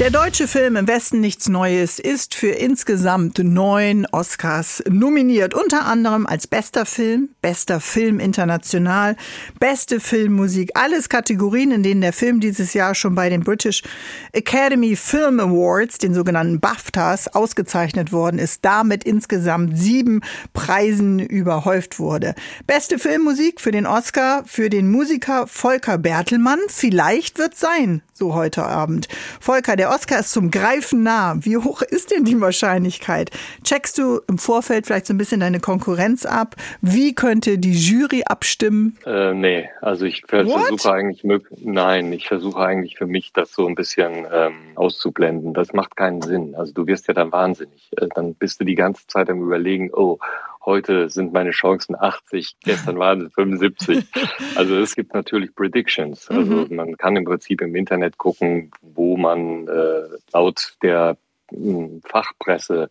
[0.00, 5.54] Der deutsche Film Im Westen nichts Neues ist für insgesamt neun Oscars nominiert.
[5.54, 9.14] Unter anderem als bester Film, bester Film international,
[9.60, 10.72] beste Filmmusik.
[10.74, 13.84] Alles Kategorien, in denen der Film dieses Jahr schon bei den British
[14.32, 18.64] Academy Film Awards, den sogenannten BAFTAs, ausgezeichnet worden ist.
[18.64, 20.22] Damit insgesamt sieben
[20.54, 22.34] Preisen überhäuft wurde.
[22.66, 26.58] Beste Filmmusik für den Oscar für den Musiker Volker Bertelmann.
[26.66, 29.08] Vielleicht wird sein, so heute Abend.
[29.40, 31.34] Volker, der Oscar ist zum Greifen nah.
[31.40, 33.30] Wie hoch ist denn die Wahrscheinlichkeit?
[33.64, 36.54] Checkst du im Vorfeld vielleicht so ein bisschen deine Konkurrenz ab?
[36.80, 38.96] Wie könnte die Jury abstimmen?
[39.04, 41.24] Äh, nee, also ich versuche eigentlich,
[41.58, 45.52] nein, ich versuche eigentlich für mich das so ein bisschen ähm, auszublenden.
[45.52, 46.54] Das macht keinen Sinn.
[46.54, 47.90] Also du wirst ja dann wahnsinnig.
[47.96, 50.18] Äh, dann bist du die ganze Zeit am überlegen, oh,
[50.64, 54.04] heute sind meine Chancen 80, gestern waren es 75.
[54.56, 56.28] Also es gibt natürlich Predictions.
[56.28, 56.76] Also mhm.
[56.76, 60.02] man kann im Prinzip im Internet gucken, wo man äh,
[60.32, 61.16] laut der
[61.50, 62.88] hm, Fachpresse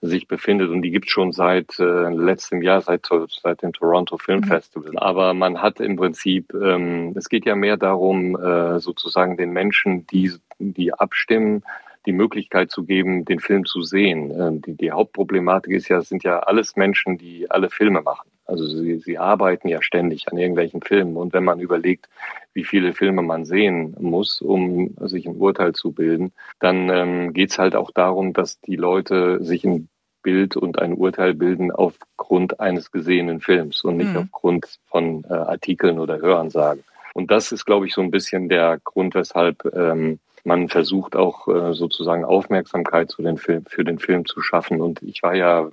[0.00, 3.08] sich befindet und die gibt es schon seit äh, letztem Jahr, seit,
[3.42, 4.44] seit dem Toronto Film mhm.
[4.44, 4.92] Festival.
[4.96, 10.06] Aber man hat im Prinzip, ähm, es geht ja mehr darum, äh, sozusagen den Menschen,
[10.08, 11.62] die, die abstimmen,
[12.06, 14.30] die Möglichkeit zu geben, den Film zu sehen.
[14.38, 18.28] Ähm, die, die Hauptproblematik ist ja, es sind ja alles Menschen, die alle Filme machen.
[18.46, 21.16] Also sie, sie arbeiten ja ständig an irgendwelchen Filmen.
[21.16, 22.08] Und wenn man überlegt,
[22.52, 27.50] wie viele Filme man sehen muss, um sich ein Urteil zu bilden, dann ähm, geht
[27.50, 29.88] es halt auch darum, dass die Leute sich ein
[30.22, 34.28] Bild und ein Urteil bilden aufgrund eines gesehenen Films und nicht mhm.
[34.32, 36.82] aufgrund von äh, Artikeln oder Hörensagen.
[37.14, 41.48] Und das ist, glaube ich, so ein bisschen der Grund, weshalb ähm, man versucht auch
[41.48, 44.80] äh, sozusagen Aufmerksamkeit zu den Film, für den Film zu schaffen.
[44.80, 45.68] Und ich war ja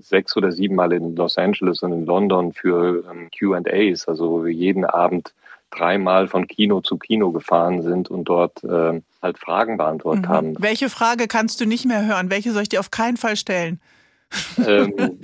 [0.00, 4.84] sechs oder sieben Mal in Los Angeles und in London für ähm, QAs, also jeden
[4.84, 5.34] Abend
[5.70, 10.28] dreimal von Kino zu Kino gefahren sind und dort äh, halt Fragen beantwortet mhm.
[10.28, 10.54] haben.
[10.58, 12.30] Welche Frage kannst du nicht mehr hören?
[12.30, 13.80] Welche soll ich dir auf keinen Fall stellen?
[14.66, 15.18] Ähm,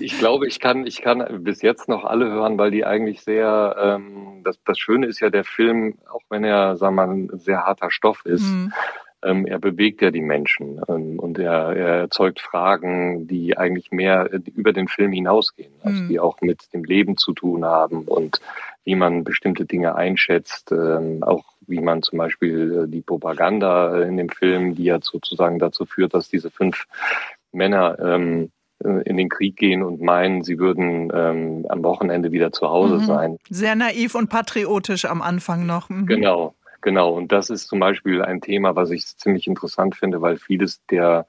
[0.00, 3.76] ich glaube, ich kann, ich kann bis jetzt noch alle hören, weil die eigentlich sehr,
[3.78, 7.38] ähm, das, das Schöne ist ja, der Film, auch wenn er, sagen wir mal, ein
[7.38, 8.72] sehr harter Stoff ist, mhm.
[9.22, 14.30] ähm, er bewegt ja die Menschen ähm, und er, er erzeugt Fragen, die eigentlich mehr
[14.54, 16.08] über den Film hinausgehen, also mhm.
[16.08, 18.40] die auch mit dem Leben zu tun haben und
[18.84, 24.16] wie man bestimmte Dinge einschätzt, ähm, auch wie man zum Beispiel äh, die Propaganda in
[24.16, 26.86] dem Film, die ja sozusagen dazu führt, dass diese fünf
[27.52, 28.50] Männer ähm,
[28.84, 32.96] äh, in den Krieg gehen und meinen, sie würden ähm, am Wochenende wieder zu Hause
[32.96, 33.04] mhm.
[33.04, 33.38] sein.
[33.48, 35.88] Sehr naiv und patriotisch am Anfang noch.
[35.88, 36.06] Mhm.
[36.06, 40.36] Genau, Genau, und das ist zum Beispiel ein Thema, was ich ziemlich interessant finde, weil
[40.36, 41.26] vieles der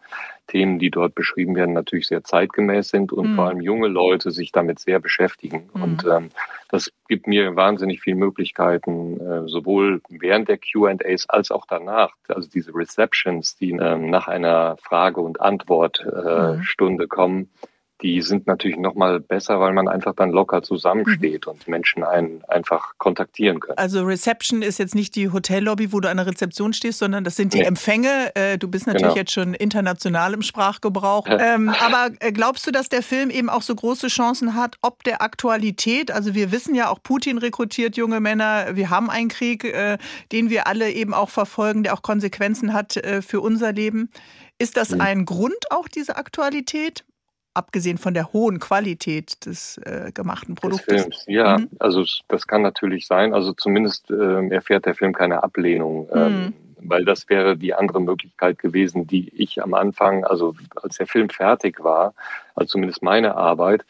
[0.48, 3.36] Themen, die dort beschrieben werden, natürlich sehr zeitgemäß sind und mhm.
[3.36, 5.70] vor allem junge Leute sich damit sehr beschäftigen.
[5.74, 5.84] Mhm.
[5.84, 6.30] Und ähm,
[6.70, 12.14] das gibt mir wahnsinnig viele Möglichkeiten, äh, sowohl während der QAs als auch danach.
[12.28, 17.10] Also diese Receptions, die ähm, nach einer Frage- und Antwortstunde äh, mhm.
[17.10, 17.50] kommen,
[18.04, 21.54] die sind natürlich noch mal besser, weil man einfach dann locker zusammensteht mhm.
[21.54, 23.78] und Menschen einen einfach kontaktieren können.
[23.78, 27.38] Also Reception ist jetzt nicht die Hotellobby, wo du an der Rezeption stehst, sondern das
[27.38, 27.66] sind die nee.
[27.66, 28.36] Empfänge.
[28.36, 29.16] Äh, du bist natürlich genau.
[29.16, 31.26] jetzt schon international im Sprachgebrauch.
[31.30, 35.04] ähm, aber äh, glaubst du, dass der Film eben auch so große Chancen hat, ob
[35.04, 36.12] der Aktualität?
[36.12, 38.76] Also wir wissen ja auch, Putin rekrutiert junge Männer.
[38.76, 39.98] Wir haben einen Krieg, äh,
[40.34, 44.10] den wir alle eben auch verfolgen, der auch Konsequenzen hat für unser Leben.
[44.60, 45.02] Ist das mhm.
[45.02, 47.06] ein Grund auch, diese Aktualität?
[47.54, 50.86] Abgesehen von der hohen Qualität des äh, gemachten Produktes.
[50.86, 51.70] Des Films, ja, mhm.
[51.80, 53.34] also das kann natürlich sein.
[53.34, 56.54] Also zumindest äh, erfährt der Film keine Ablehnung, ähm, mhm.
[56.78, 61.30] weil das wäre die andere Möglichkeit gewesen, die ich am Anfang, also als der Film
[61.30, 62.14] fertig war,
[62.56, 63.86] also zumindest meine Arbeit,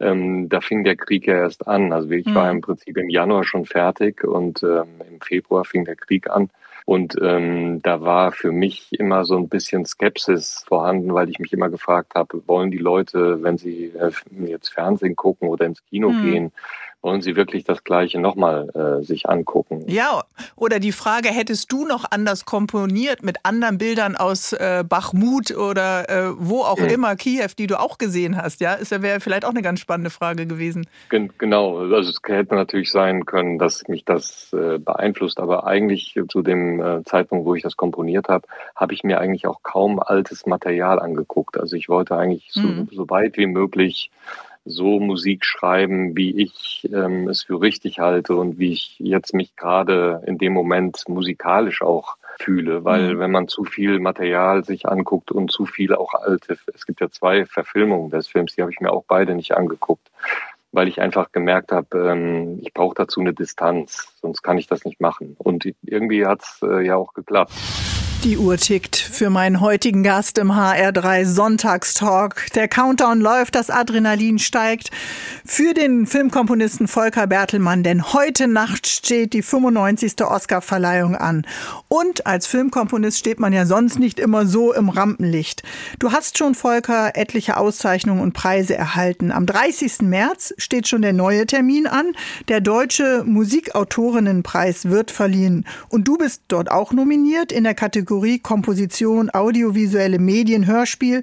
[0.00, 1.92] ähm, da fing der Krieg ja erst an.
[1.92, 2.34] Also ich mhm.
[2.34, 6.50] war im Prinzip im Januar schon fertig und ähm, im Februar fing der Krieg an.
[6.86, 11.52] Und ähm, da war für mich immer so ein bisschen Skepsis vorhanden, weil ich mich
[11.52, 14.12] immer gefragt habe, wollen die Leute, wenn sie äh,
[14.46, 16.22] jetzt Fernsehen gucken oder ins Kino hm.
[16.22, 16.52] gehen,
[17.06, 19.84] wollen Sie wirklich das Gleiche nochmal äh, sich angucken?
[19.86, 20.24] Ja,
[20.56, 26.10] oder die Frage, hättest du noch anders komponiert mit anderen Bildern aus äh, Bachmut oder
[26.10, 26.88] äh, wo auch mhm.
[26.88, 28.60] immer, Kiew, die du auch gesehen hast?
[28.60, 30.86] Ja, ist wäre vielleicht auch eine ganz spannende Frage gewesen.
[31.08, 36.18] Gen genau, also es hätte natürlich sein können, dass mich das äh, beeinflusst, aber eigentlich
[36.28, 40.00] zu dem äh, Zeitpunkt, wo ich das komponiert habe, habe ich mir eigentlich auch kaum
[40.00, 41.56] altes Material angeguckt.
[41.56, 42.88] Also ich wollte eigentlich so, mhm.
[42.90, 44.10] so weit wie möglich
[44.66, 49.56] so Musik schreiben, wie ich ähm, es für richtig halte und wie ich jetzt mich
[49.56, 53.18] gerade in dem Moment musikalisch auch fühle, weil mhm.
[53.18, 57.08] wenn man zu viel Material sich anguckt und zu viel auch alte, es gibt ja
[57.08, 60.10] zwei Verfilmungen des Films, die habe ich mir auch beide nicht angeguckt,
[60.72, 64.84] weil ich einfach gemerkt habe, ähm, ich brauche dazu eine Distanz, sonst kann ich das
[64.84, 65.36] nicht machen.
[65.38, 67.54] Und irgendwie hat's äh, ja auch geklappt.
[68.24, 72.46] Die Uhr tickt für meinen heutigen Gast im HR3 Sonntagstalk.
[72.54, 74.90] Der Countdown läuft, das Adrenalin steigt
[75.44, 80.24] für den Filmkomponisten Volker Bertelmann, denn heute Nacht steht die 95.
[80.24, 81.46] Oscarverleihung an.
[81.86, 85.62] Und als Filmkomponist steht man ja sonst nicht immer so im Rampenlicht.
[86.00, 89.30] Du hast schon, Volker, etliche Auszeichnungen und Preise erhalten.
[89.30, 90.02] Am 30.
[90.02, 92.12] März steht schon der neue Termin an.
[92.48, 95.64] Der Deutsche Musikautorinnenpreis wird verliehen.
[95.88, 101.22] Und du bist dort auch nominiert in der Kategorie Kategorie Komposition, audiovisuelle Medien, Hörspiel.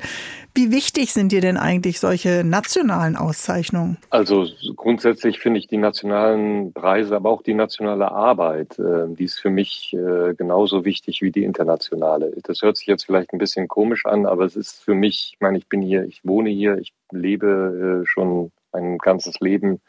[0.53, 3.95] Wie wichtig sind dir denn eigentlich solche nationalen Auszeichnungen?
[4.09, 9.39] Also grundsätzlich finde ich die nationalen Preise, aber auch die nationale Arbeit, äh, die ist
[9.39, 12.33] für mich äh, genauso wichtig wie die internationale.
[12.43, 15.39] Das hört sich jetzt vielleicht ein bisschen komisch an, aber es ist für mich, ich
[15.39, 19.79] meine, ich bin hier, ich wohne hier, ich lebe äh, schon mein ganzes Leben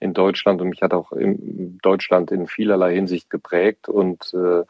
[0.00, 4.64] in Deutschland und mich hat auch in Deutschland in vielerlei Hinsicht geprägt und äh,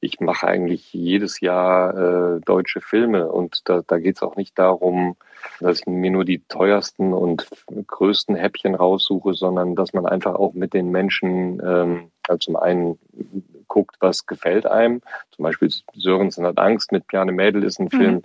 [0.00, 4.58] ich mache eigentlich jedes Jahr äh, deutsche Filme und da, da geht es auch nicht
[4.58, 5.16] darum,
[5.60, 7.48] dass ich mir nur die teuersten und
[7.86, 12.98] größten Häppchen raussuche, sondern dass man einfach auch mit den Menschen ähm, also zum einen
[13.66, 15.02] guckt, was gefällt einem.
[15.30, 17.96] Zum Beispiel Sörensen hat Angst mit Piane Mädel ist ein mhm.
[17.96, 18.22] Film,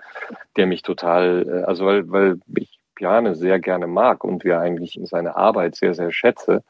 [0.56, 2.73] der mich total, äh, also weil, weil ich
[3.04, 6.64] Piane sehr gerne mag und wir eigentlich seine Arbeit sehr, sehr schätze,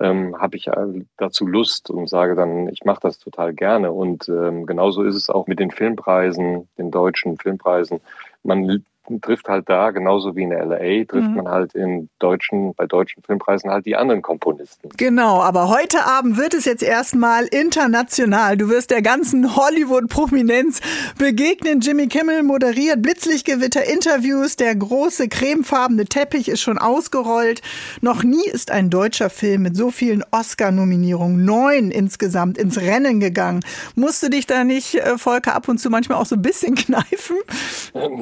[0.00, 3.92] ähm, habe ich äh, dazu Lust und sage dann, ich mache das total gerne.
[3.92, 8.00] Und ähm, genauso ist es auch mit den Filmpreisen, den deutschen Filmpreisen.
[8.42, 8.82] Man
[9.20, 11.34] trifft halt da, genauso wie in LA, trifft mhm.
[11.34, 14.90] man halt in deutschen, bei deutschen Filmpreisen halt die anderen Komponisten.
[14.96, 18.56] Genau, aber heute Abend wird es jetzt erstmal international.
[18.56, 20.80] Du wirst der ganzen Hollywood-Prominenz
[21.18, 21.80] begegnen.
[21.80, 27.62] Jimmy Kimmel moderiert Blitzlichtgewitter, Interviews, der große cremefarbene Teppich ist schon ausgerollt.
[28.00, 33.60] Noch nie ist ein deutscher Film mit so vielen Oscar-Nominierungen, neun insgesamt, ins Rennen gegangen.
[33.94, 36.74] Musst du dich da nicht, äh, Volker, ab und zu manchmal auch so ein bisschen
[36.74, 37.36] kneifen?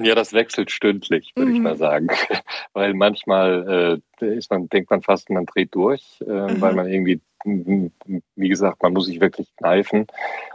[0.03, 1.57] Ja, das wechselt stündlich, würde mhm.
[1.57, 2.09] ich mal sagen.
[2.72, 6.61] weil manchmal äh, ist man, denkt man fast, man dreht durch, äh, mhm.
[6.61, 10.07] weil man irgendwie, wie gesagt, man muss sich wirklich kneifen.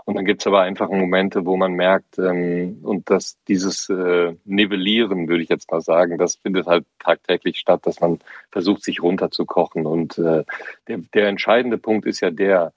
[0.05, 4.35] Und dann gibt es aber einfach Momente, wo man merkt, ähm, und dass dieses äh,
[4.45, 8.19] Nivellieren, würde ich jetzt mal sagen, das findet halt tagtäglich statt, dass man
[8.51, 9.85] versucht, sich runterzukochen.
[9.85, 10.43] Und äh,
[10.87, 12.73] der, der entscheidende Punkt ist ja der,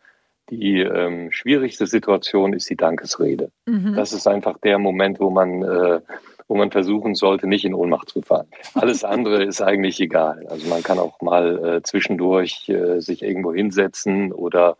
[0.50, 3.50] die ähm, schwierigste Situation ist die Dankesrede.
[3.66, 3.94] Mhm.
[3.94, 6.00] Das ist einfach der Moment, wo man äh,
[6.48, 8.48] wo man versuchen sollte, nicht in Ohnmacht zu fallen.
[8.74, 10.46] Alles andere ist eigentlich egal.
[10.48, 14.76] Also man kann auch mal äh, zwischendurch äh, sich irgendwo hinsetzen oder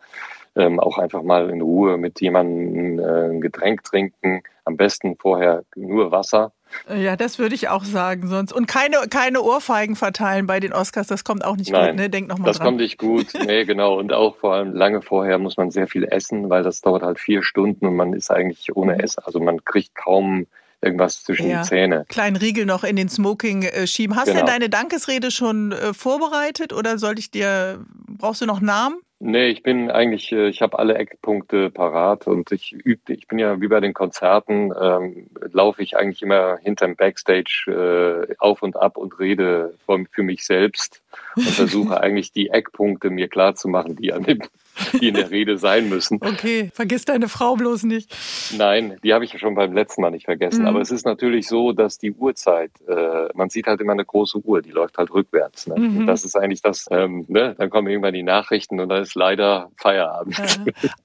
[0.56, 4.42] ähm, auch einfach mal in Ruhe mit jemandem äh, ein Getränk trinken.
[4.64, 6.52] Am besten vorher nur Wasser.
[6.88, 8.52] Ja, das würde ich auch sagen sonst.
[8.52, 12.10] Und keine, keine Ohrfeigen verteilen bei den Oscars, das kommt auch nicht Nein, gut, ne?
[12.10, 12.68] Denk noch mal Das dran.
[12.68, 13.98] kommt nicht gut, nee, genau.
[13.98, 17.18] Und auch vor allem lange vorher muss man sehr viel essen, weil das dauert halt
[17.18, 19.00] vier Stunden und man ist eigentlich ohne mhm.
[19.00, 19.22] Essen.
[19.24, 20.46] Also man kriegt kaum
[20.84, 21.62] irgendwas zwischen ja.
[21.62, 22.04] die Zähne.
[22.08, 24.16] Kleinen Riegel noch in den Smoking äh, schieben.
[24.16, 24.44] Hast du genau.
[24.44, 28.96] denn deine Dankesrede schon äh, vorbereitet oder soll ich dir, brauchst du noch Namen?
[29.26, 33.38] Nee, ich bin eigentlich, äh, ich habe alle Eckpunkte parat und ich übe, ich bin
[33.38, 38.76] ja wie bei den Konzerten, ähm, laufe ich eigentlich immer hinterm Backstage äh, auf und
[38.76, 41.02] ab und rede für, für mich selbst
[41.36, 44.42] und versuche eigentlich die Eckpunkte mir klar zu machen, die an dem
[45.00, 46.18] die in der Rede sein müssen.
[46.20, 48.14] Okay, vergiss deine Frau bloß nicht.
[48.56, 50.62] Nein, die habe ich ja schon beim letzten Mal nicht vergessen.
[50.62, 50.68] Mhm.
[50.68, 54.38] Aber es ist natürlich so, dass die Uhrzeit, äh, man sieht halt immer eine große
[54.38, 55.66] Uhr, die läuft halt rückwärts.
[55.66, 55.76] Ne?
[55.78, 56.06] Mhm.
[56.06, 57.54] das ist eigentlich das, ähm, ne?
[57.56, 60.36] dann kommen irgendwann die Nachrichten und da ist leider Feierabend.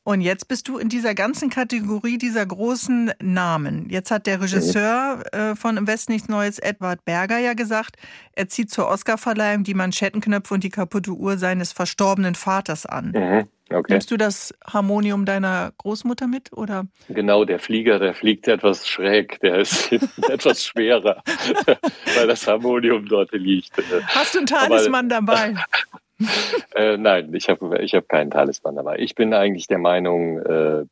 [0.04, 3.90] Und jetzt bist du in dieser ganzen Kategorie dieser großen Namen.
[3.90, 7.96] Jetzt hat der Regisseur äh, von Im Westen nichts Neues, Edward Berger, ja gesagt,
[8.34, 13.12] er zieht zur Oscarverleihung die Manschettenknöpfe und die kaputte Uhr seines verstorbenen Vaters an.
[13.12, 13.48] Mhm.
[13.72, 13.94] Okay.
[13.94, 16.88] Nimmst du das Harmonium deiner Großmutter mit oder?
[17.08, 19.92] Genau, der Flieger, der fliegt etwas schräg, der ist
[20.30, 21.22] etwas schwerer,
[22.16, 23.72] weil das Harmonium dort liegt.
[24.08, 25.56] Hast du einen Talisman Aber, dabei?
[26.76, 28.98] äh, nein, ich habe ich hab keinen Talisman dabei.
[29.00, 30.86] Ich bin eigentlich der Meinung, äh,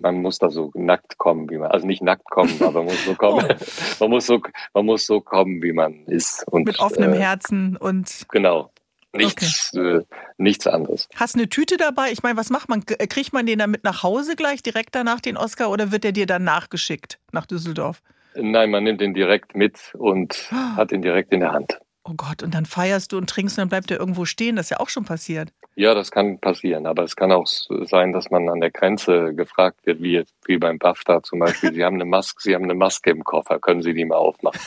[0.00, 3.04] man muss da so nackt kommen, wie man, also nicht nackt kommen, aber man muss
[3.04, 3.64] so kommen, oh.
[4.00, 4.40] man muss so,
[4.74, 6.44] man muss so kommen, wie man ist.
[6.48, 8.26] Und, Mit offenem äh, Herzen und.
[8.30, 8.70] Genau.
[9.12, 9.98] Nichts, okay.
[9.98, 10.02] äh,
[10.36, 11.08] nichts anderes.
[11.14, 12.10] Hast du eine Tüte dabei?
[12.12, 12.84] Ich meine, was macht man?
[12.86, 16.04] Äh, kriegt man den dann mit nach Hause gleich, direkt danach den Oscar, oder wird
[16.04, 18.02] der dir dann nachgeschickt nach Düsseldorf?
[18.34, 20.54] Nein, man nimmt den direkt mit und oh.
[20.76, 21.78] hat ihn direkt in der Hand.
[22.08, 24.54] Oh Gott, und dann feierst du und trinkst und dann bleibt er irgendwo stehen.
[24.54, 25.52] Das ist ja auch schon passiert.
[25.74, 26.86] Ja, das kann passieren.
[26.86, 30.78] Aber es kann auch sein, dass man an der Grenze gefragt wird, wie, wie beim
[30.78, 31.74] BAFTA zum Beispiel.
[31.74, 33.58] Sie haben eine Maske, Sie haben eine Maske im Koffer.
[33.58, 34.60] Können Sie die mal aufmachen?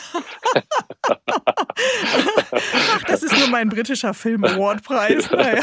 [2.52, 5.30] Ach, das ist nur mein britischer Film Award Preis.
[5.40, 5.62] Naja.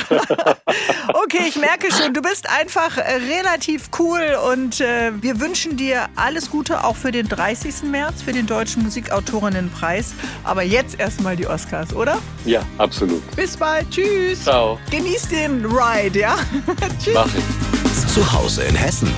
[1.09, 6.07] Okay, ich merke schon, du bist einfach äh, relativ cool und äh, wir wünschen dir
[6.17, 7.83] alles Gute auch für den 30.
[7.85, 10.15] März, für den Deutschen Musikautorinnenpreis.
[10.45, 12.19] Aber jetzt erstmal die Oscars, oder?
[12.45, 13.23] Ja, absolut.
[13.37, 13.91] Bis bald.
[13.91, 14.45] Tschüss.
[14.45, 14.79] Ciao.
[14.91, 16.37] Genieß den Ride, ja?
[17.03, 17.15] Tschüss.
[17.15, 18.15] Mach ich.
[18.15, 19.13] Zu Hause in Hessen.